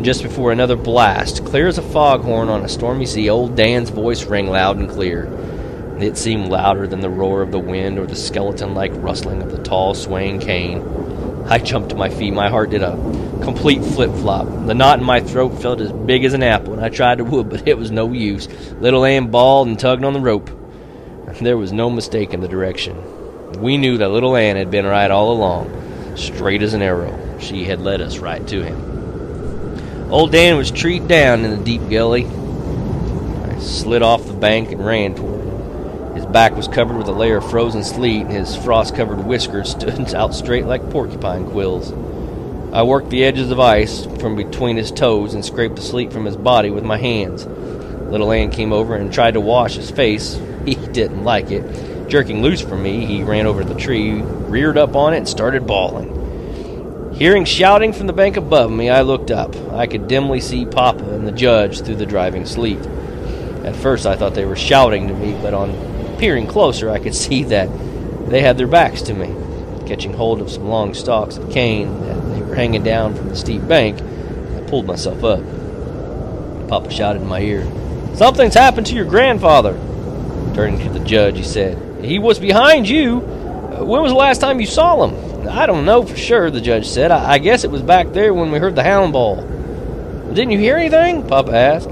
And 0.00 0.04
just 0.06 0.22
before 0.22 0.50
another 0.50 0.76
blast, 0.76 1.44
clear 1.44 1.68
as 1.68 1.76
a 1.76 1.82
foghorn 1.82 2.48
on 2.48 2.64
a 2.64 2.70
stormy 2.70 3.04
sea, 3.04 3.28
old 3.28 3.54
Dan's 3.54 3.90
voice 3.90 4.24
rang 4.24 4.46
loud 4.46 4.78
and 4.78 4.88
clear. 4.88 5.26
It 6.00 6.16
seemed 6.16 6.48
louder 6.48 6.86
than 6.86 7.00
the 7.00 7.10
roar 7.10 7.42
of 7.42 7.52
the 7.52 7.58
wind 7.58 7.98
or 7.98 8.06
the 8.06 8.16
skeleton 8.16 8.72
like 8.72 8.92
rustling 8.94 9.42
of 9.42 9.50
the 9.50 9.62
tall, 9.62 9.92
swaying 9.92 10.40
cane. 10.40 11.44
I 11.50 11.58
jumped 11.58 11.90
to 11.90 11.96
my 11.96 12.08
feet. 12.08 12.32
My 12.32 12.48
heart 12.48 12.70
did 12.70 12.82
a 12.82 12.92
complete 13.42 13.84
flip 13.84 14.10
flop. 14.12 14.46
The 14.64 14.72
knot 14.72 15.00
in 15.00 15.04
my 15.04 15.20
throat 15.20 15.60
felt 15.60 15.82
as 15.82 15.92
big 15.92 16.24
as 16.24 16.32
an 16.32 16.42
apple, 16.42 16.72
and 16.72 16.82
I 16.82 16.88
tried 16.88 17.18
to 17.18 17.24
whoop, 17.24 17.50
but 17.50 17.68
it 17.68 17.76
was 17.76 17.90
no 17.90 18.10
use. 18.10 18.48
Little 18.80 19.04
Ann 19.04 19.30
bawled 19.30 19.68
and 19.68 19.78
tugged 19.78 20.02
on 20.02 20.14
the 20.14 20.20
rope. 20.20 20.48
There 21.42 21.58
was 21.58 21.74
no 21.74 21.90
mistake 21.90 22.32
in 22.32 22.40
the 22.40 22.48
direction. 22.48 23.60
We 23.60 23.76
knew 23.76 23.98
that 23.98 24.08
little 24.08 24.34
Ann 24.34 24.56
had 24.56 24.70
been 24.70 24.86
right 24.86 25.10
all 25.10 25.30
along, 25.30 26.16
straight 26.16 26.62
as 26.62 26.72
an 26.72 26.80
arrow. 26.80 27.38
She 27.38 27.64
had 27.64 27.82
led 27.82 28.00
us 28.00 28.16
right 28.16 28.46
to 28.48 28.62
him. 28.64 28.89
Old 30.10 30.32
Dan 30.32 30.56
was 30.56 30.72
treed 30.72 31.06
down 31.06 31.44
in 31.44 31.52
the 31.52 31.64
deep 31.64 31.88
gully. 31.88 32.26
I 32.26 33.60
slid 33.60 34.02
off 34.02 34.26
the 34.26 34.32
bank 34.32 34.72
and 34.72 34.84
ran 34.84 35.14
toward 35.14 35.44
him. 35.44 36.14
His 36.16 36.26
back 36.26 36.56
was 36.56 36.66
covered 36.66 36.96
with 36.96 37.06
a 37.06 37.12
layer 37.12 37.36
of 37.36 37.48
frozen 37.48 37.84
sleet, 37.84 38.22
and 38.22 38.32
his 38.32 38.56
frost 38.56 38.96
covered 38.96 39.24
whiskers 39.24 39.70
stood 39.70 40.12
out 40.12 40.34
straight 40.34 40.66
like 40.66 40.90
porcupine 40.90 41.48
quills. 41.48 41.92
I 42.72 42.82
worked 42.82 43.10
the 43.10 43.22
edges 43.22 43.52
of 43.52 43.60
ice 43.60 44.04
from 44.18 44.34
between 44.34 44.76
his 44.76 44.90
toes 44.90 45.34
and 45.34 45.44
scraped 45.44 45.76
the 45.76 45.82
sleet 45.82 46.12
from 46.12 46.24
his 46.24 46.36
body 46.36 46.70
with 46.70 46.82
my 46.82 46.98
hands. 46.98 47.46
Little 47.46 48.32
Ann 48.32 48.50
came 48.50 48.72
over 48.72 48.96
and 48.96 49.12
tried 49.12 49.34
to 49.34 49.40
wash 49.40 49.76
his 49.76 49.92
face. 49.92 50.40
He 50.66 50.74
didn't 50.74 51.24
like 51.24 51.52
it. 51.52 52.08
Jerking 52.10 52.42
loose 52.42 52.60
from 52.60 52.82
me, 52.82 53.06
he 53.06 53.22
ran 53.22 53.46
over 53.46 53.62
to 53.62 53.68
the 53.68 53.80
tree, 53.80 54.20
reared 54.20 54.76
up 54.76 54.94
on 54.94 55.14
it, 55.14 55.18
and 55.18 55.28
started 55.28 55.66
bawling. 55.66 56.19
Hearing 57.20 57.44
shouting 57.44 57.92
from 57.92 58.06
the 58.06 58.14
bank 58.14 58.38
above 58.38 58.70
me, 58.70 58.88
I 58.88 59.02
looked 59.02 59.30
up. 59.30 59.54
I 59.72 59.86
could 59.86 60.08
dimly 60.08 60.40
see 60.40 60.64
Papa 60.64 61.04
and 61.04 61.28
the 61.28 61.32
judge 61.32 61.82
through 61.82 61.96
the 61.96 62.06
driving 62.06 62.46
sleet. 62.46 62.78
At 63.62 63.76
first, 63.76 64.06
I 64.06 64.16
thought 64.16 64.32
they 64.32 64.46
were 64.46 64.56
shouting 64.56 65.06
to 65.06 65.12
me, 65.12 65.38
but 65.42 65.52
on 65.52 66.16
peering 66.16 66.46
closer, 66.46 66.88
I 66.88 66.98
could 66.98 67.14
see 67.26 67.44
that 67.44 67.68
they 68.30 68.40
had 68.40 68.56
their 68.56 68.66
backs 68.66 69.02
to 69.02 69.12
me. 69.12 69.34
Catching 69.86 70.14
hold 70.14 70.40
of 70.40 70.50
some 70.50 70.70
long 70.70 70.94
stalks 70.94 71.36
of 71.36 71.50
cane 71.50 72.00
that 72.06 72.34
they 72.34 72.40
were 72.40 72.54
hanging 72.54 72.84
down 72.84 73.14
from 73.14 73.28
the 73.28 73.36
steep 73.36 73.68
bank, 73.68 74.00
I 74.00 74.66
pulled 74.70 74.86
myself 74.86 75.22
up. 75.22 75.40
Papa 76.70 76.90
shouted 76.90 77.20
in 77.20 77.28
my 77.28 77.40
ear, 77.42 77.70
Something's 78.14 78.54
happened 78.54 78.86
to 78.86 78.94
your 78.94 79.04
grandfather. 79.04 79.74
Turning 80.54 80.80
to 80.80 80.98
the 80.98 81.04
judge, 81.04 81.36
he 81.36 81.44
said, 81.44 82.02
He 82.02 82.18
was 82.18 82.38
behind 82.38 82.88
you. 82.88 83.18
When 83.18 84.00
was 84.00 84.10
the 84.10 84.16
last 84.16 84.40
time 84.40 84.58
you 84.58 84.66
saw 84.66 85.06
him? 85.06 85.29
I 85.50 85.66
don't 85.66 85.84
know 85.84 86.04
for 86.04 86.16
sure, 86.16 86.50
the 86.50 86.60
judge 86.60 86.86
said. 86.86 87.10
I, 87.10 87.32
I 87.32 87.38
guess 87.38 87.64
it 87.64 87.70
was 87.70 87.82
back 87.82 88.12
there 88.12 88.32
when 88.32 88.52
we 88.52 88.58
heard 88.58 88.76
the 88.76 88.84
hound 88.84 89.12
bawl. 89.12 89.36
Didn't 89.36 90.52
you 90.52 90.58
hear 90.58 90.76
anything? 90.76 91.26
Papa 91.26 91.52
asked. 91.52 91.90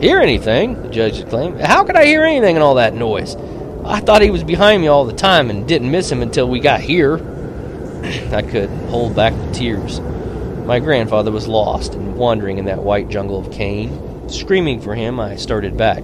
Hear 0.00 0.18
anything? 0.18 0.82
The 0.82 0.88
judge 0.88 1.20
exclaimed. 1.20 1.60
How 1.60 1.84
could 1.84 1.96
I 1.96 2.06
hear 2.06 2.24
anything 2.24 2.56
in 2.56 2.62
all 2.62 2.76
that 2.76 2.94
noise? 2.94 3.36
I 3.84 4.00
thought 4.00 4.22
he 4.22 4.30
was 4.30 4.44
behind 4.44 4.80
me 4.80 4.88
all 4.88 5.04
the 5.04 5.12
time 5.12 5.50
and 5.50 5.68
didn't 5.68 5.90
miss 5.90 6.10
him 6.10 6.22
until 6.22 6.48
we 6.48 6.58
got 6.58 6.80
here. 6.80 7.16
I 8.32 8.40
could 8.40 8.70
hold 8.88 9.14
back 9.14 9.34
the 9.34 9.52
tears. 9.52 10.00
My 10.00 10.80
grandfather 10.80 11.30
was 11.30 11.46
lost 11.46 11.94
and 11.94 12.16
wandering 12.16 12.56
in 12.56 12.64
that 12.64 12.82
white 12.82 13.10
jungle 13.10 13.38
of 13.38 13.52
cane. 13.52 14.28
Screaming 14.30 14.80
for 14.80 14.94
him, 14.94 15.20
I 15.20 15.36
started 15.36 15.76
back. 15.76 16.02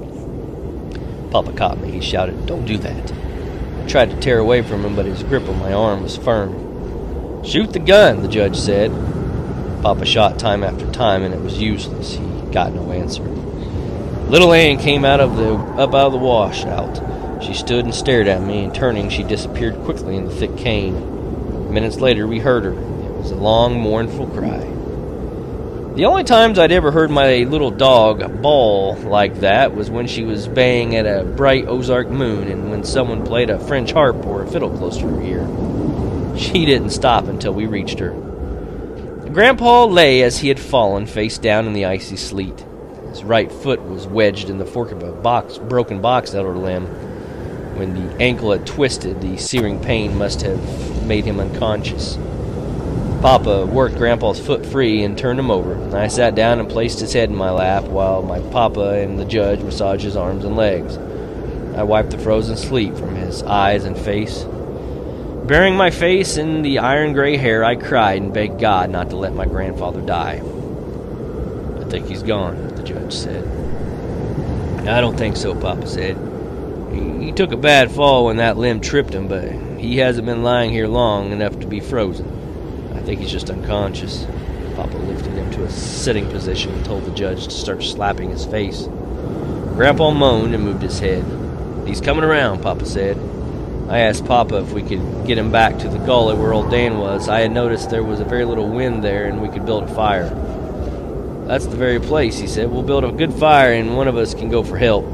Papa 1.30 1.54
caught 1.54 1.78
me. 1.78 1.90
He 1.90 2.02
shouted, 2.02 2.44
Don't 2.44 2.66
do 2.66 2.76
that. 2.76 3.12
I 3.82 3.86
tried 3.86 4.10
to 4.10 4.20
tear 4.20 4.40
away 4.40 4.60
from 4.60 4.84
him, 4.84 4.94
but 4.94 5.06
his 5.06 5.22
grip 5.22 5.48
on 5.48 5.58
my 5.58 5.72
arm 5.72 6.02
was 6.02 6.18
firm. 6.18 6.65
Shoot 7.46 7.72
the 7.72 7.78
gun, 7.78 8.22
the 8.22 8.28
judge 8.28 8.56
said. 8.56 8.90
Papa 9.80 10.04
shot 10.04 10.36
time 10.36 10.64
after 10.64 10.90
time, 10.90 11.22
and 11.22 11.32
it 11.32 11.40
was 11.40 11.62
useless. 11.62 12.14
He 12.14 12.50
got 12.50 12.72
no 12.72 12.90
answer. 12.90 13.22
Little 13.22 14.52
Ann 14.52 14.78
came 14.78 15.04
out 15.04 15.20
of 15.20 15.36
the 15.36 15.54
up 15.54 15.94
out 15.94 16.06
of 16.06 16.12
the 16.12 16.18
washout. 16.18 17.00
She 17.40 17.54
stood 17.54 17.84
and 17.84 17.94
stared 17.94 18.26
at 18.26 18.42
me, 18.42 18.64
and 18.64 18.74
turning, 18.74 19.10
she 19.10 19.22
disappeared 19.22 19.76
quickly 19.84 20.16
in 20.16 20.24
the 20.24 20.34
thick 20.34 20.56
cane. 20.56 21.72
Minutes 21.72 22.00
later, 22.00 22.26
we 22.26 22.40
heard 22.40 22.64
her. 22.64 22.72
It 22.72 23.12
was 23.12 23.30
a 23.30 23.36
long, 23.36 23.80
mournful 23.80 24.26
cry. 24.26 24.58
The 25.94 26.06
only 26.06 26.24
times 26.24 26.58
I'd 26.58 26.72
ever 26.72 26.90
heard 26.90 27.12
my 27.12 27.44
little 27.44 27.70
dog 27.70 28.42
bawl 28.42 28.96
like 28.96 29.38
that 29.40 29.72
was 29.72 29.88
when 29.88 30.08
she 30.08 30.24
was 30.24 30.48
baying 30.48 30.96
at 30.96 31.06
a 31.06 31.22
bright 31.22 31.68
Ozark 31.68 32.08
moon 32.08 32.48
and 32.48 32.72
when 32.72 32.82
someone 32.82 33.24
played 33.24 33.50
a 33.50 33.60
French 33.60 33.92
harp 33.92 34.26
or 34.26 34.42
a 34.42 34.50
fiddle 34.50 34.76
close 34.76 34.98
to 34.98 35.06
her 35.06 35.22
ear. 35.22 35.75
She 36.36 36.66
didn't 36.66 36.90
stop 36.90 37.28
until 37.28 37.52
we 37.52 37.66
reached 37.66 37.98
her. 37.98 38.10
Grandpa 39.32 39.84
lay 39.84 40.22
as 40.22 40.38
he 40.38 40.48
had 40.48 40.60
fallen, 40.60 41.06
face 41.06 41.38
down 41.38 41.66
in 41.66 41.72
the 41.72 41.84
icy 41.84 42.16
sleet. 42.16 42.64
His 43.10 43.24
right 43.24 43.50
foot 43.50 43.82
was 43.82 44.06
wedged 44.06 44.50
in 44.50 44.58
the 44.58 44.66
fork 44.66 44.92
of 44.92 45.02
a 45.02 45.12
box, 45.12 45.58
broken 45.58 46.00
box 46.00 46.34
elder 46.34 46.56
limb. 46.56 46.86
When 47.76 47.94
the 47.94 48.22
ankle 48.22 48.52
had 48.52 48.66
twisted, 48.66 49.20
the 49.20 49.36
searing 49.36 49.80
pain 49.80 50.16
must 50.16 50.42
have 50.42 51.06
made 51.06 51.24
him 51.24 51.40
unconscious. 51.40 52.16
Papa 53.20 53.66
worked 53.66 53.96
Grandpa's 53.96 54.38
foot 54.38 54.64
free 54.64 55.02
and 55.02 55.16
turned 55.16 55.38
him 55.38 55.50
over. 55.50 55.96
I 55.96 56.08
sat 56.08 56.34
down 56.34 56.60
and 56.60 56.68
placed 56.68 57.00
his 57.00 57.12
head 57.12 57.28
in 57.30 57.36
my 57.36 57.50
lap 57.50 57.84
while 57.84 58.22
my 58.22 58.40
papa 58.40 59.00
and 59.00 59.18
the 59.18 59.24
judge 59.24 59.60
massaged 59.60 60.04
his 60.04 60.16
arms 60.16 60.44
and 60.44 60.56
legs. 60.56 60.96
I 61.76 61.82
wiped 61.82 62.10
the 62.10 62.18
frozen 62.18 62.56
sleep 62.56 62.96
from 62.96 63.14
his 63.16 63.42
eyes 63.42 63.84
and 63.84 63.98
face. 63.98 64.46
Burying 65.46 65.76
my 65.76 65.90
face 65.90 66.36
in 66.38 66.62
the 66.62 66.80
iron 66.80 67.12
gray 67.12 67.36
hair, 67.36 67.62
I 67.62 67.76
cried 67.76 68.20
and 68.20 68.34
begged 68.34 68.58
God 68.58 68.90
not 68.90 69.10
to 69.10 69.16
let 69.16 69.32
my 69.32 69.46
grandfather 69.46 70.00
die. 70.00 70.42
I 71.80 71.84
think 71.88 72.08
he's 72.08 72.24
gone, 72.24 72.74
the 72.74 72.82
judge 72.82 73.12
said. 73.12 73.46
I 74.88 75.00
don't 75.00 75.16
think 75.16 75.36
so, 75.36 75.54
Papa 75.54 75.86
said. 75.86 76.16
He, 76.92 77.30
took 77.30 77.52
a 77.52 77.56
bad 77.56 77.92
fall 77.92 78.24
when 78.24 78.38
that 78.38 78.56
limb 78.56 78.80
tripped 78.80 79.14
him, 79.14 79.28
but 79.28 79.52
he 79.78 79.98
hasn't 79.98 80.26
been 80.26 80.42
lying 80.42 80.72
here 80.72 80.88
long 80.88 81.30
enough 81.30 81.60
to 81.60 81.66
be 81.68 81.78
frozen. 81.78 82.26
I 82.96 83.00
think 83.02 83.20
he's 83.20 83.30
just 83.30 83.48
unconscious. 83.48 84.26
Papa 84.74 84.96
lifted 84.96 85.34
him 85.34 85.52
to 85.52 85.62
a 85.62 85.70
sitting 85.70 86.28
position 86.28 86.72
and 86.72 86.84
told 86.84 87.04
the 87.04 87.14
judge 87.14 87.44
to 87.44 87.50
start 87.52 87.84
slapping 87.84 88.30
his 88.30 88.44
face. 88.44 88.88
Grandpa 89.76 90.10
moaned 90.10 90.56
and 90.56 90.64
moved 90.64 90.82
his 90.82 90.98
head. 90.98 91.24
He's 91.86 92.00
coming 92.00 92.24
around, 92.24 92.62
Papa 92.62 92.84
said. 92.84 93.16
I 93.88 94.00
asked 94.00 94.24
Papa 94.26 94.56
if 94.56 94.72
we 94.72 94.82
could 94.82 95.26
get 95.28 95.38
him 95.38 95.52
back 95.52 95.78
to 95.78 95.88
the 95.88 95.98
gully 95.98 96.36
where 96.36 96.52
old 96.52 96.72
Dan 96.72 96.98
was. 96.98 97.28
I 97.28 97.40
had 97.40 97.52
noticed 97.52 97.88
there 97.88 98.02
was 98.02 98.18
a 98.18 98.24
very 98.24 98.44
little 98.44 98.68
wind 98.68 99.04
there 99.04 99.26
and 99.26 99.40
we 99.40 99.48
could 99.48 99.64
build 99.64 99.84
a 99.84 99.94
fire. 99.94 100.28
That's 101.46 101.66
the 101.66 101.76
very 101.76 102.00
place, 102.00 102.36
he 102.36 102.48
said. 102.48 102.68
We'll 102.68 102.82
build 102.82 103.04
a 103.04 103.12
good 103.12 103.32
fire 103.32 103.72
and 103.72 103.96
one 103.96 104.08
of 104.08 104.16
us 104.16 104.34
can 104.34 104.48
go 104.48 104.64
for 104.64 104.76
help. 104.76 105.04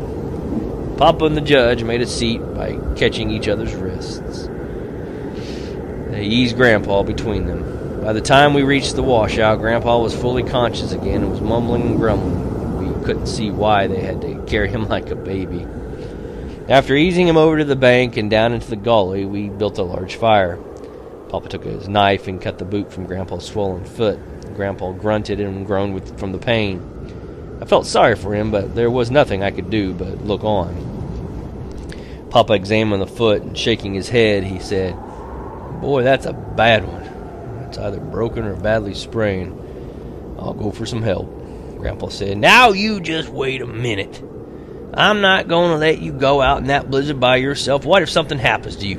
Papa 0.97 1.27
and 1.27 1.37
the 1.37 1.43
judge 1.43 1.85
made 1.85 2.01
a 2.01 2.07
seat 2.07 2.39
by 2.39 2.79
catching 2.97 3.31
each 3.31 3.47
other's 3.47 3.75
wrists. 3.75 4.49
They 6.11 6.25
eased 6.25 6.57
Grandpa 6.57 7.03
between 7.03 7.45
them. 7.47 8.01
By 8.03 8.15
the 8.15 8.23
time 8.23 8.55
we 8.55 8.63
reached 8.63 8.97
the 8.97 9.03
washout, 9.03 9.59
Grandpa 9.59 9.99
was 9.99 10.17
fully 10.17 10.45
conscious 10.45 10.93
again 10.93 11.23
and 11.23 11.31
was 11.31 11.43
mumbling 11.43 11.83
and 11.83 11.97
grumbling. 11.99 12.99
We 12.99 13.05
couldn't 13.05 13.27
see 13.27 13.51
why 13.51 13.87
they 13.87 14.01
had 14.01 14.23
to 14.23 14.43
carry 14.47 14.71
him 14.71 14.89
like 14.89 15.11
a 15.11 15.15
baby. 15.15 15.67
After 16.69 16.95
easing 16.95 17.27
him 17.27 17.37
over 17.37 17.59
to 17.59 17.65
the 17.65 17.75
bank 17.75 18.17
and 18.17 18.31
down 18.31 18.53
into 18.53 18.71
the 18.71 18.77
gully, 18.77 19.25
we 19.25 19.49
built 19.49 19.79
a 19.79 19.83
large 19.83 20.15
fire. 20.15 20.59
Papa 21.29 21.49
took 21.49 21.65
his 21.65 21.89
knife 21.89 22.29
and 22.29 22.41
cut 22.41 22.59
the 22.59 22.65
boot 22.65 22.93
from 22.93 23.07
Grandpa's 23.07 23.45
swollen 23.47 23.85
foot. 23.85 24.21
Grandpa 24.55 24.93
grunted 24.93 25.41
and 25.41 25.67
groaned 25.67 25.93
with, 25.93 26.17
from 26.21 26.31
the 26.31 26.39
pain. 26.39 27.59
I 27.61 27.65
felt 27.65 27.85
sorry 27.87 28.15
for 28.15 28.33
him, 28.33 28.53
but 28.53 28.77
there 28.77 28.93
was 28.93 29.11
nothing 29.11 29.43
I 29.43 29.51
could 29.51 29.71
do 29.71 29.93
but 29.93 30.25
look 30.25 30.45
on. 30.45 30.91
Papa 32.31 32.53
examined 32.53 33.03
the 33.03 33.07
foot 33.09 33.43
and 33.43 33.59
shaking 33.59 33.95
his 33.95 34.09
head, 34.09 34.45
he 34.45 34.61
said, 34.61 34.95
Boy, 35.81 36.05
that's 36.05 36.27
a 36.27 36.33
bad 36.33 36.87
one. 36.87 37.03
It's 37.67 37.79
either 37.79 37.99
broken 37.99 38.45
or 38.45 38.55
badly 38.55 38.95
sprained. 38.95 39.59
I'll 40.39 40.55
go 40.55 40.71
for 40.71 40.87
some 40.87 41.03
help. 41.03 41.29
Grandpa 41.79 42.09
said, 42.09 42.39
Now 42.39 42.71
you 42.71 43.01
just 43.01 43.31
wait 43.31 43.63
a 43.63 43.67
minute. 43.67 44.23
I'm 44.95 45.23
not 45.23 45.49
going 45.49 45.71
to 45.71 45.79
let 45.79 46.01
you 46.01 46.13
go 46.13 46.43
out 46.43 46.59
in 46.59 46.67
that 46.67 46.91
blizzard 46.91 47.19
by 47.19 47.37
yourself. 47.37 47.85
What 47.85 48.03
if 48.03 48.11
something 48.11 48.39
happens 48.39 48.77
to 48.77 48.87
you? 48.87 48.97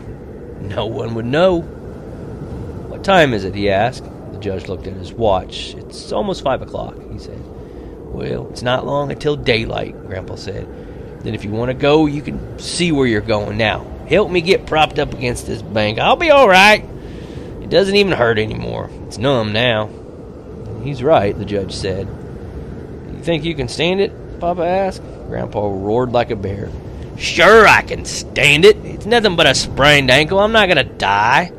No 0.60 0.88
one 0.88 1.14
would 1.14 1.26
know. 1.26 1.62
What 1.62 3.04
time 3.04 3.34
is 3.34 3.44
it? 3.44 3.54
he 3.54 3.70
asked. 3.70 4.04
The 4.32 4.40
judge 4.40 4.68
looked 4.68 4.88
at 4.88 4.94
his 4.94 5.14
watch. 5.14 5.76
It's 5.76 6.12
almost 6.12 6.44
five 6.44 6.64
o'clock, 6.64 6.96
he 7.12 7.20
said. 7.20 7.40
Well, 8.14 8.50
it's 8.50 8.64
not 8.64 8.86
long 8.86 9.12
until 9.12 9.36
daylight, 9.36 10.08
Grandpa 10.08 10.36
said. 10.36 10.68
Then 11.24 11.36
if 11.36 11.44
you 11.44 11.52
want 11.52 11.70
to 11.70 11.76
go, 11.76 12.08
you 12.08 12.22
can 12.22 12.58
see 12.58 12.92
where 12.92 13.08
you're 13.08 13.22
going 13.22 13.58
now. 13.58 13.86
Help 14.10 14.32
me 14.32 14.42
get 14.42 14.66
propped 14.66 14.98
up 14.98 15.14
against 15.14 15.46
this 15.46 15.62
bank. 15.62 16.00
I'll 16.00 16.16
be 16.16 16.32
all 16.32 16.48
right. 16.48 16.84
It 17.62 17.70
doesn't 17.70 17.96
even 17.96 18.14
hurt 18.14 18.40
anymore. 18.40 18.90
It's 19.08 19.18
numb 19.18 19.54
now. 19.54 19.90
He's 20.84 21.04
right, 21.04 21.38
the 21.38 21.46
judge 21.46 21.72
said. 21.72 22.08
You 22.08 23.22
think 23.22 23.44
you 23.46 23.56
can 23.56 23.68
stand 23.68 24.02
it? 24.02 24.12
Papa 24.44 24.64
asked. 24.64 25.02
Grandpa 25.30 25.62
roared 25.62 26.12
like 26.12 26.30
a 26.30 26.36
bear. 26.36 26.70
Sure, 27.18 27.66
I 27.66 27.82
can 27.82 28.04
stand 28.04 28.66
it. 28.66 28.76
It's 28.84 29.06
nothing 29.06 29.38
but 29.38 29.48
a 29.48 29.56
sprained 29.56 30.12
ankle. 30.12 30.38
I'm 30.38 30.52
not 30.52 30.68
going 30.68 30.86
to 30.86 30.94
die. 30.96 31.50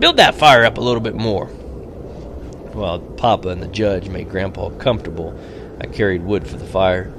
Build 0.00 0.16
that 0.16 0.34
fire 0.34 0.64
up 0.64 0.76
a 0.76 0.80
little 0.80 1.00
bit 1.00 1.14
more. 1.14 1.46
While 1.46 2.98
Papa 2.98 3.50
and 3.50 3.62
the 3.62 3.68
judge 3.68 4.08
made 4.08 4.28
Grandpa 4.28 4.70
comfortable, 4.70 5.38
I 5.80 5.86
carried 5.86 6.24
wood 6.24 6.48
for 6.48 6.56
the 6.56 6.66
fire. 6.66 7.12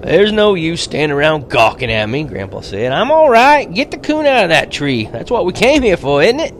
There's 0.00 0.32
no 0.32 0.54
use 0.54 0.82
standing 0.82 1.16
around 1.16 1.48
gawking 1.48 1.92
at 1.92 2.08
me, 2.08 2.24
Grandpa 2.24 2.62
said. 2.62 2.90
I'm 2.90 3.12
all 3.12 3.30
right. 3.30 3.72
Get 3.72 3.92
the 3.92 3.98
coon 3.98 4.26
out 4.26 4.42
of 4.42 4.50
that 4.50 4.72
tree. 4.72 5.04
That's 5.04 5.30
what 5.30 5.46
we 5.46 5.52
came 5.52 5.82
here 5.82 5.96
for, 5.96 6.24
isn't 6.24 6.40
it? 6.40 6.54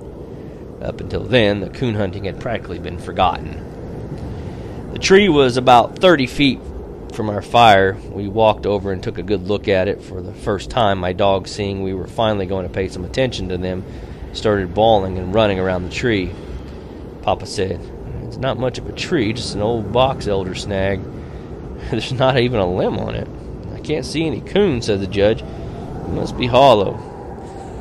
Up 0.80 1.00
until 1.00 1.24
then, 1.24 1.58
the 1.58 1.70
coon 1.70 1.96
hunting 1.96 2.22
had 2.22 2.38
practically 2.38 2.78
been 2.78 2.98
forgotten. 2.98 3.64
The 4.92 5.00
tree 5.00 5.28
was 5.28 5.56
about 5.56 5.98
30 5.98 6.28
feet 6.28 6.60
from 7.18 7.30
our 7.30 7.42
fire. 7.42 7.96
We 8.12 8.28
walked 8.28 8.64
over 8.64 8.92
and 8.92 9.02
took 9.02 9.18
a 9.18 9.24
good 9.24 9.48
look 9.48 9.66
at 9.66 9.88
it 9.88 10.00
for 10.00 10.22
the 10.22 10.32
first 10.32 10.70
time. 10.70 10.98
My 10.98 11.12
dog, 11.12 11.48
seeing 11.48 11.82
we 11.82 11.92
were 11.92 12.06
finally 12.06 12.46
going 12.46 12.64
to 12.64 12.72
pay 12.72 12.86
some 12.86 13.04
attention 13.04 13.48
to 13.48 13.58
them, 13.58 13.84
started 14.34 14.72
bawling 14.72 15.18
and 15.18 15.34
running 15.34 15.58
around 15.58 15.82
the 15.82 15.90
tree. 15.90 16.30
Papa 17.22 17.44
said, 17.44 17.80
It's 18.22 18.36
not 18.36 18.56
much 18.56 18.78
of 18.78 18.88
a 18.88 18.92
tree, 18.92 19.32
just 19.32 19.56
an 19.56 19.62
old 19.62 19.92
box 19.92 20.28
elder 20.28 20.54
snag. 20.54 21.00
There's 21.90 22.12
not 22.12 22.38
even 22.38 22.60
a 22.60 22.72
limb 22.72 23.00
on 23.00 23.16
it. 23.16 23.26
I 23.74 23.80
can't 23.80 24.06
see 24.06 24.24
any 24.24 24.40
coon, 24.40 24.80
said 24.80 25.00
the 25.00 25.08
judge. 25.08 25.42
It 25.42 26.10
must 26.10 26.38
be 26.38 26.46
hollow. 26.46 26.92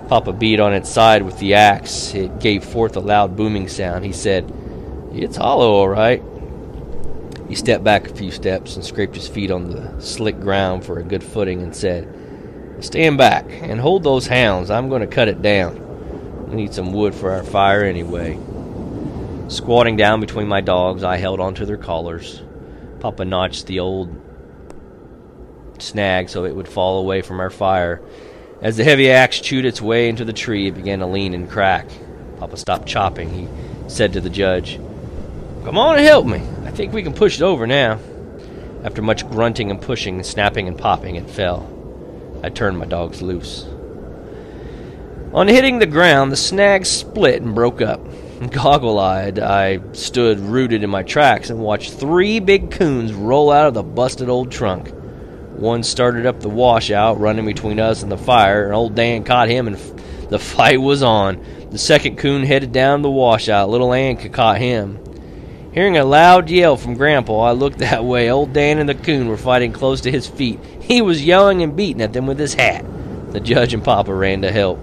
Papa 0.10 0.34
beat 0.34 0.60
on 0.60 0.74
its 0.74 0.89
side 0.89 1.22
with 1.22 1.38
the 1.38 1.53
axe. 1.53 2.15
It 2.15 2.39
gave 2.39 2.63
forth 2.63 2.96
a 2.96 3.01
loud 3.01 3.38
booming 3.38 3.67
sound. 3.67 4.03
He 4.03 4.13
said, 4.13 4.51
It's 5.13 5.38
hollow, 5.38 5.74
all 5.74 5.89
right. 5.89 6.24
He 7.48 7.56
stepped 7.56 7.84
back 7.84 8.08
a 8.10 8.13
few 8.13 8.32
steps 8.32 8.75
and 8.75 8.84
scraped 8.84 9.16
his 9.16 9.27
feet 9.27 9.51
on 9.51 9.70
the 9.70 10.01
slick 10.01 10.39
ground 10.39 10.84
for 10.84 11.00
a 11.00 11.04
good 11.04 11.24
footing 11.24 11.62
and 11.62 11.75
said, 11.75 12.13
Stand 12.80 13.18
back 13.18 13.46
and 13.50 13.80
hold 13.80 14.04
those 14.04 14.27
hounds. 14.27 14.70
I'm 14.70 14.89
going 14.89 15.01
to 15.01 15.08
cut 15.08 15.30
it 15.30 15.42
down. 15.42 16.48
We 16.50 16.56
need 16.56 16.74
some 16.74 16.94
wood 16.94 17.16
for 17.16 17.32
our 17.32 17.44
fire 17.44 17.84
anyway. 17.84 18.38
Squatting 19.48 19.96
down 19.96 20.20
between 20.20 20.48
my 20.48 20.62
dogs, 20.62 21.04
I 21.04 21.18
held 21.18 21.39
onto 21.39 21.66
their 21.66 21.77
collars. 21.77 22.42
Papa 23.00 23.24
notched 23.24 23.66
the 23.66 23.80
old 23.80 24.13
snag 25.80 26.30
so 26.30 26.44
it 26.44 26.56
would 26.56 26.68
fall 26.68 27.00
away 27.00 27.22
from 27.22 27.39
our 27.39 27.50
fire. 27.50 28.01
As 28.62 28.75
the 28.75 28.84
heavy 28.84 29.10
axe 29.10 29.39
chewed 29.39 29.66
its 29.66 29.82
way 29.82 30.10
into 30.10 30.25
the 30.25 30.34
tree, 30.34 30.68
it 30.68 30.75
began 30.75 31.00
to 31.00 31.08
lean 31.08 31.34
and 31.34 31.50
crack. 31.50 31.88
Papa 32.39 32.58
stopped 32.58 32.88
chopping. 32.88 33.30
He 33.30 33.48
said 33.89 34.13
to 34.13 34.22
the 34.22 34.30
judge, 34.30 34.80
Come 35.63 35.77
on 35.77 35.98
and 35.98 36.06
help 36.06 36.25
me. 36.25 36.42
Think 36.77 36.93
we 36.93 37.01
can 37.01 37.13
push 37.13 37.38
it 37.38 37.41
over 37.41 37.65
now. 37.65 37.98
After 38.84 39.01
much 39.01 39.27
grunting 39.27 39.72
and 39.72 39.81
pushing, 39.81 40.17
and 40.17 40.25
snapping 40.25 40.67
and 40.67 40.77
popping, 40.77 41.15
it 41.15 41.27
fell. 41.27 41.67
I 42.43 42.50
turned 42.50 42.77
my 42.77 42.86
dogs 42.86 43.19
loose. 43.19 43.65
On 45.34 45.48
hitting 45.48 45.79
the 45.79 45.88
ground, 45.88 46.31
the 46.31 46.36
snag 46.36 46.86
split 46.86 47.41
and 47.41 47.55
broke 47.55 47.81
up. 47.81 48.00
Goggle 48.51 49.00
eyed, 49.00 49.39
I 49.39 49.79
stood 49.93 50.39
rooted 50.39 50.84
in 50.84 50.91
my 50.91 51.01
tracks 51.01 51.50
and 51.50 51.57
watched 51.57 51.93
three 51.93 52.39
big 52.39 52.69
coons 52.69 53.12
roll 53.12 53.50
out 53.50 53.65
of 53.65 53.74
the 53.74 53.81
busted 53.81 54.29
old 54.29 54.51
trunk. 54.51 54.89
One 55.55 55.81
started 55.81 56.27
up 56.27 56.41
the 56.41 56.48
washout, 56.48 57.19
running 57.19 57.48
between 57.48 57.79
us 57.79 58.03
and 58.03 58.12
the 58.12 58.19
fire, 58.19 58.65
and 58.67 58.75
old 58.75 58.93
Dan 58.93 59.24
caught 59.24 59.50
him, 59.50 59.65
and 59.65 59.77
f- 59.77 60.29
the 60.29 60.38
fight 60.38 60.79
was 60.79 61.01
on. 61.01 61.43
The 61.72 61.79
second 61.79 62.19
coon 62.19 62.43
headed 62.43 62.72
down 62.72 63.01
the 63.01 63.10
washout. 63.10 63.67
Little 63.67 63.93
Ann 63.93 64.17
caught 64.29 64.60
him. 64.60 65.00
Hearing 65.77 65.98
a 65.98 66.03
loud 66.03 66.50
yell 66.50 66.75
from 66.75 66.96
Grandpa, 66.96 67.41
I 67.41 67.51
looked 67.51 67.77
that 67.77 68.03
way. 68.03 68.31
Old 68.31 68.51
Dan 68.51 68.79
and 68.79 68.89
the 68.89 68.96
coon 68.96 69.27
were 69.27 69.38
fighting 69.38 69.72
close 69.72 70.01
to 70.01 70.12
his 70.12 70.25
feet. 70.25 70.60
He 70.81 71.03
was 71.03 71.24
yelling 71.24 71.62
and 71.62 71.75
beating 71.75 72.01
at 72.01 72.13
them 72.13 72.25
with 72.25 72.39
his 72.39 72.55
hat. 72.55 72.84
The 73.31 73.39
judge 73.39 73.75
and 73.75 73.84
Papa 73.84 74.12
ran 74.12 74.41
to 74.41 74.51
help. 74.51 74.79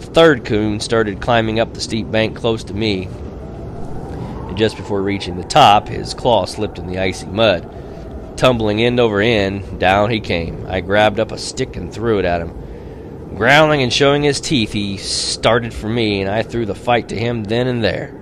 The 0.00 0.06
third 0.06 0.44
coon 0.44 0.80
started 0.80 1.20
climbing 1.20 1.60
up 1.60 1.72
the 1.72 1.80
steep 1.80 2.10
bank 2.10 2.36
close 2.36 2.64
to 2.64 2.74
me, 2.74 3.04
and 3.04 4.58
just 4.58 4.76
before 4.76 5.02
reaching 5.02 5.36
the 5.36 5.44
top, 5.44 5.86
his 5.86 6.14
claw 6.14 6.46
slipped 6.46 6.80
in 6.80 6.88
the 6.88 6.98
icy 6.98 7.26
mud. 7.26 8.36
Tumbling 8.36 8.82
end 8.82 8.98
over 8.98 9.20
end, 9.20 9.78
down 9.78 10.10
he 10.10 10.18
came. 10.18 10.66
I 10.66 10.80
grabbed 10.80 11.20
up 11.20 11.30
a 11.30 11.38
stick 11.38 11.76
and 11.76 11.94
threw 11.94 12.18
it 12.18 12.24
at 12.24 12.40
him. 12.40 13.36
Growling 13.36 13.82
and 13.82 13.92
showing 13.92 14.24
his 14.24 14.40
teeth, 14.40 14.72
he 14.72 14.96
started 14.96 15.72
for 15.72 15.88
me, 15.88 16.20
and 16.22 16.28
I 16.28 16.42
threw 16.42 16.66
the 16.66 16.74
fight 16.74 17.10
to 17.10 17.16
him 17.16 17.44
then 17.44 17.68
and 17.68 17.84
there. 17.84 18.20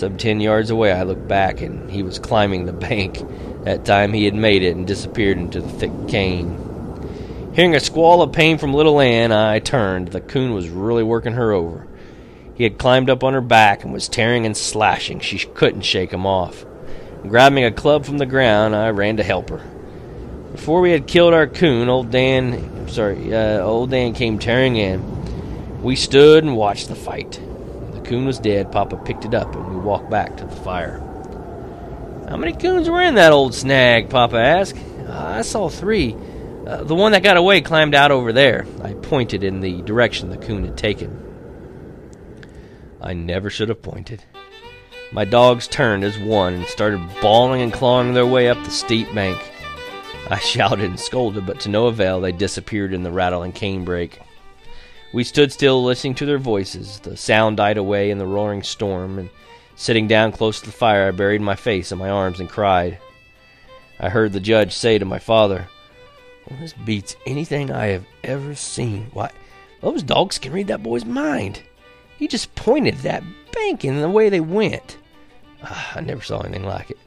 Some 0.00 0.16
ten 0.16 0.40
yards 0.40 0.70
away, 0.70 0.92
I 0.92 1.02
looked 1.02 1.28
back, 1.28 1.60
and 1.60 1.90
he 1.90 2.02
was 2.02 2.18
climbing 2.18 2.64
the 2.64 2.72
bank. 2.72 3.22
That 3.64 3.84
time 3.84 4.14
he 4.14 4.24
had 4.24 4.34
made 4.34 4.62
it 4.62 4.74
and 4.74 4.86
disappeared 4.86 5.36
into 5.36 5.60
the 5.60 5.68
thick 5.68 5.92
cane. 6.08 7.52
Hearing 7.52 7.74
a 7.74 7.80
squall 7.80 8.22
of 8.22 8.32
pain 8.32 8.56
from 8.56 8.72
little 8.72 8.98
Ann, 8.98 9.30
I 9.30 9.58
turned. 9.58 10.08
The 10.08 10.22
coon 10.22 10.54
was 10.54 10.70
really 10.70 11.02
working 11.02 11.34
her 11.34 11.52
over. 11.52 11.86
He 12.54 12.64
had 12.64 12.78
climbed 12.78 13.10
up 13.10 13.22
on 13.22 13.34
her 13.34 13.42
back 13.42 13.84
and 13.84 13.92
was 13.92 14.08
tearing 14.08 14.46
and 14.46 14.56
slashing. 14.56 15.20
She 15.20 15.36
couldn't 15.36 15.82
shake 15.82 16.14
him 16.14 16.24
off. 16.24 16.64
Grabbing 17.28 17.66
a 17.66 17.70
club 17.70 18.06
from 18.06 18.16
the 18.16 18.24
ground, 18.24 18.74
I 18.74 18.88
ran 18.88 19.18
to 19.18 19.22
help 19.22 19.50
her. 19.50 19.60
Before 20.52 20.80
we 20.80 20.92
had 20.92 21.08
killed 21.08 21.34
our 21.34 21.46
coon, 21.46 21.90
old 21.90 22.10
Dan, 22.10 22.54
I'm 22.54 22.88
sorry, 22.88 23.34
uh, 23.34 23.58
old 23.58 23.90
Dan 23.90 24.14
came 24.14 24.38
tearing 24.38 24.76
in. 24.76 25.82
We 25.82 25.94
stood 25.94 26.42
and 26.42 26.56
watched 26.56 26.88
the 26.88 26.94
fight. 26.94 27.38
Coon 28.10 28.26
was 28.26 28.40
dead. 28.40 28.72
Papa 28.72 28.96
picked 28.96 29.24
it 29.24 29.34
up, 29.34 29.54
and 29.54 29.68
we 29.68 29.76
walked 29.76 30.10
back 30.10 30.36
to 30.36 30.44
the 30.44 30.56
fire. 30.56 30.98
How 32.28 32.36
many 32.36 32.52
coons 32.52 32.90
were 32.90 33.00
in 33.00 33.14
that 33.14 33.30
old 33.30 33.54
snag? 33.54 34.10
Papa 34.10 34.36
asked. 34.36 34.76
I 35.08 35.42
saw 35.42 35.68
three. 35.68 36.16
Uh, 36.66 36.82
the 36.82 36.96
one 36.96 37.12
that 37.12 37.22
got 37.22 37.36
away 37.36 37.60
climbed 37.60 37.94
out 37.94 38.10
over 38.10 38.32
there. 38.32 38.66
I 38.82 38.94
pointed 38.94 39.44
in 39.44 39.60
the 39.60 39.82
direction 39.82 40.28
the 40.28 40.38
coon 40.38 40.64
had 40.64 40.76
taken. 40.76 41.22
I 43.00 43.12
never 43.12 43.48
should 43.48 43.68
have 43.68 43.80
pointed. 43.80 44.24
My 45.12 45.24
dogs 45.24 45.68
turned 45.68 46.02
as 46.02 46.18
one 46.18 46.54
and 46.54 46.66
started 46.66 47.00
bawling 47.22 47.62
and 47.62 47.72
clawing 47.72 48.14
their 48.14 48.26
way 48.26 48.48
up 48.48 48.58
the 48.64 48.72
steep 48.72 49.06
bank. 49.14 49.38
I 50.28 50.38
shouted 50.40 50.84
and 50.84 50.98
scolded, 50.98 51.46
but 51.46 51.60
to 51.60 51.68
no 51.68 51.86
avail. 51.86 52.20
They 52.20 52.32
disappeared 52.32 52.92
in 52.92 53.04
the 53.04 53.12
rattling 53.12 53.52
canebrake. 53.52 54.18
We 55.12 55.24
stood 55.24 55.52
still, 55.52 55.82
listening 55.82 56.14
to 56.16 56.26
their 56.26 56.38
voices. 56.38 57.00
The 57.00 57.16
sound 57.16 57.56
died 57.56 57.76
away 57.76 58.10
in 58.10 58.18
the 58.18 58.26
roaring 58.26 58.62
storm, 58.62 59.18
and 59.18 59.30
sitting 59.74 60.06
down 60.06 60.32
close 60.32 60.60
to 60.60 60.66
the 60.66 60.72
fire, 60.72 61.08
I 61.08 61.10
buried 61.10 61.40
my 61.40 61.56
face 61.56 61.90
in 61.90 61.98
my 61.98 62.10
arms 62.10 62.38
and 62.38 62.48
cried. 62.48 62.98
I 63.98 64.08
heard 64.08 64.32
the 64.32 64.40
judge 64.40 64.72
say 64.72 64.98
to 64.98 65.04
my 65.04 65.18
father, 65.18 65.68
well, 66.48 66.58
This 66.60 66.72
beats 66.72 67.16
anything 67.26 67.70
I 67.72 67.86
have 67.86 68.06
ever 68.22 68.54
seen. 68.54 69.10
Why, 69.12 69.30
those 69.80 70.02
dogs 70.02 70.38
can 70.38 70.52
read 70.52 70.68
that 70.68 70.82
boy's 70.82 71.04
mind. 71.04 71.62
He 72.16 72.28
just 72.28 72.54
pointed 72.54 72.96
that 72.98 73.24
bank 73.52 73.84
and 73.84 74.00
the 74.00 74.08
way 74.08 74.28
they 74.28 74.40
went. 74.40 74.96
Ah, 75.62 75.92
I 75.96 76.00
never 76.00 76.22
saw 76.22 76.40
anything 76.40 76.64
like 76.64 76.90
it. 76.90 76.98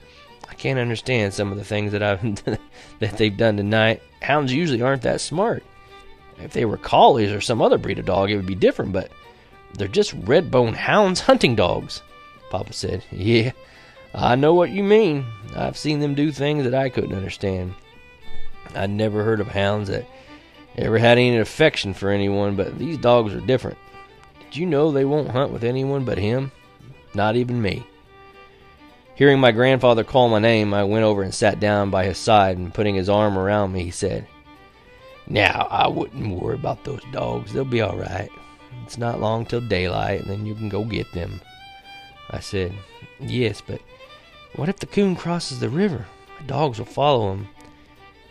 I 0.49 0.55
can't 0.55 0.79
understand 0.79 1.33
some 1.33 1.51
of 1.51 1.57
the 1.57 1.63
things 1.63 1.93
that 1.93 2.03
I've 2.03 2.21
that 2.99 3.17
they've 3.17 3.35
done 3.35 3.57
tonight. 3.57 4.01
Hounds 4.21 4.53
usually 4.53 4.81
aren't 4.81 5.03
that 5.03 5.21
smart. 5.21 5.63
If 6.39 6.53
they 6.53 6.65
were 6.65 6.77
collies 6.77 7.31
or 7.31 7.41
some 7.41 7.61
other 7.61 7.77
breed 7.77 7.99
of 7.99 8.05
dog, 8.05 8.29
it 8.31 8.35
would 8.35 8.45
be 8.45 8.55
different, 8.55 8.93
but 8.93 9.11
they're 9.73 9.87
just 9.87 10.13
red 10.13 10.51
bone 10.51 10.73
hounds 10.73 11.21
hunting 11.21 11.55
dogs. 11.55 12.01
Papa 12.49 12.73
said, 12.73 13.03
Yeah, 13.11 13.51
I 14.13 14.35
know 14.35 14.53
what 14.53 14.71
you 14.71 14.83
mean. 14.83 15.25
I've 15.55 15.77
seen 15.77 15.99
them 15.99 16.15
do 16.15 16.31
things 16.31 16.63
that 16.63 16.73
I 16.73 16.89
couldn't 16.89 17.15
understand. 17.15 17.73
I'd 18.75 18.89
never 18.89 19.23
heard 19.23 19.39
of 19.39 19.47
hounds 19.47 19.89
that 19.89 20.05
ever 20.77 20.97
had 20.97 21.17
any 21.17 21.37
affection 21.37 21.93
for 21.93 22.09
anyone, 22.09 22.55
but 22.55 22.77
these 22.77 22.97
dogs 22.97 23.33
are 23.33 23.41
different. 23.41 23.77
Did 24.39 24.57
you 24.57 24.65
know 24.65 24.91
they 24.91 25.05
won't 25.05 25.29
hunt 25.29 25.51
with 25.51 25.63
anyone 25.63 26.05
but 26.05 26.17
him? 26.17 26.51
Not 27.13 27.35
even 27.35 27.61
me. 27.61 27.85
Hearing 29.15 29.39
my 29.39 29.51
grandfather 29.51 30.03
call 30.03 30.29
my 30.29 30.39
name, 30.39 30.73
I 30.73 30.83
went 30.83 31.05
over 31.05 31.21
and 31.21 31.33
sat 31.33 31.59
down 31.59 31.91
by 31.91 32.05
his 32.05 32.17
side, 32.17 32.57
and 32.57 32.73
putting 32.73 32.95
his 32.95 33.09
arm 33.09 33.37
around 33.37 33.71
me, 33.71 33.83
he 33.83 33.91
said, 33.91 34.27
Now, 35.27 35.67
I 35.71 35.87
wouldn't 35.87 36.39
worry 36.39 36.55
about 36.55 36.83
those 36.83 37.01
dogs. 37.11 37.53
They'll 37.53 37.65
be 37.65 37.81
all 37.81 37.95
right. 37.97 38.29
It's 38.83 38.97
not 38.97 39.21
long 39.21 39.45
till 39.45 39.61
daylight, 39.61 40.21
and 40.21 40.29
then 40.29 40.45
you 40.45 40.55
can 40.55 40.69
go 40.69 40.83
get 40.83 41.11
them. 41.13 41.39
I 42.29 42.39
said, 42.39 42.73
Yes, 43.19 43.61
but 43.61 43.81
what 44.55 44.69
if 44.69 44.79
the 44.79 44.85
coon 44.85 45.15
crosses 45.15 45.59
the 45.59 45.69
river? 45.69 46.05
My 46.39 46.45
dogs 46.45 46.79
will 46.79 46.85
follow 46.85 47.31
him, 47.31 47.47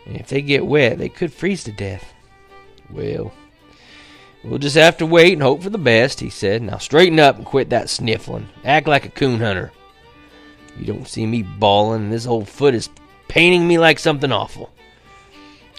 and 0.05 0.17
if 0.17 0.27
they 0.27 0.41
get 0.41 0.65
wet, 0.65 0.97
they 0.97 1.09
could 1.09 1.33
freeze 1.33 1.63
to 1.63 1.71
death. 1.71 2.13
Well, 2.89 3.33
we'll 4.43 4.59
just 4.59 4.75
have 4.75 4.97
to 4.97 5.05
wait 5.05 5.33
and 5.33 5.41
hope 5.41 5.63
for 5.63 5.69
the 5.69 5.77
best, 5.77 6.19
he 6.19 6.29
said. 6.29 6.61
Now 6.61 6.77
straighten 6.77 7.19
up 7.19 7.37
and 7.37 7.45
quit 7.45 7.69
that 7.69 7.89
sniffling. 7.89 8.49
Act 8.63 8.87
like 8.87 9.05
a 9.05 9.09
coon 9.09 9.39
hunter. 9.39 9.71
You 10.77 10.85
don't 10.85 11.07
see 11.07 11.25
me 11.25 11.43
bawling, 11.43 12.03
and 12.03 12.13
this 12.13 12.27
old 12.27 12.47
foot 12.47 12.73
is 12.73 12.89
paining 13.27 13.67
me 13.67 13.77
like 13.77 13.99
something 13.99 14.31
awful. 14.31 14.72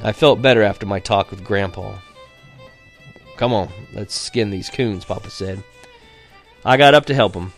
I 0.02 0.12
felt 0.12 0.42
better 0.42 0.62
after 0.62 0.87
my 0.87 1.00
talk 1.00 1.30
with 1.30 1.44
Grandpa. 1.44 1.98
Come 3.37 3.52
on, 3.52 3.70
let's 3.92 4.14
skin 4.14 4.50
these 4.50 4.70
coons, 4.70 5.04
Papa 5.04 5.30
said. 5.30 5.62
I 6.64 6.76
got 6.76 6.94
up 6.94 7.07
to 7.07 7.14
help 7.14 7.35
him. 7.35 7.52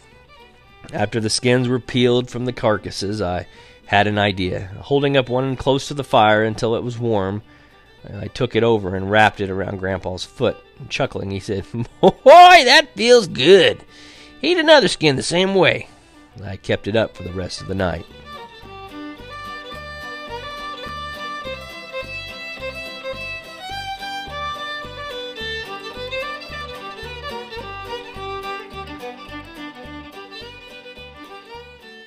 After 0.93 1.21
the 1.21 1.31
skins 1.31 1.69
were 1.69 1.81
peeled 1.81 2.31
from 2.31 2.45
the 2.45 2.53
carcasses, 2.53 3.21
I 3.21 3.47
had 3.87 4.07
an 4.07 4.19
idea. 4.19 4.71
Holding 4.81 5.17
up 5.17 5.29
one 5.29 5.57
close 5.57 5.89
to 5.89 5.95
the 5.95 6.05
fire 6.05 6.45
until 6.45 6.75
it 6.77 6.83
was 6.83 6.99
warm, 6.99 7.43
I 8.15 8.29
took 8.29 8.55
it 8.55 8.63
over 8.63 8.95
and 8.95 9.11
wrapped 9.11 9.41
it 9.41 9.51
around 9.51 9.79
Grandpa's 9.79 10.25
foot. 10.25 10.57
Chuckling, 10.89 11.31
he 11.31 11.41
said, 11.41 11.65
Boy, 12.01 12.13
that 12.25 12.89
feels 12.95 13.27
good. 13.27 13.85
Eat 14.43 14.59
another 14.59 14.89
skin 14.89 15.17
the 15.17 15.23
same 15.23 15.55
way. 15.55 15.89
I 16.45 16.57
kept 16.57 16.87
it 16.87 16.97
up 16.97 17.17
for 17.17 17.23
the 17.23 17.33
rest 17.33 17.61
of 17.61 17.67
the 17.67 17.75
night. 17.75 18.07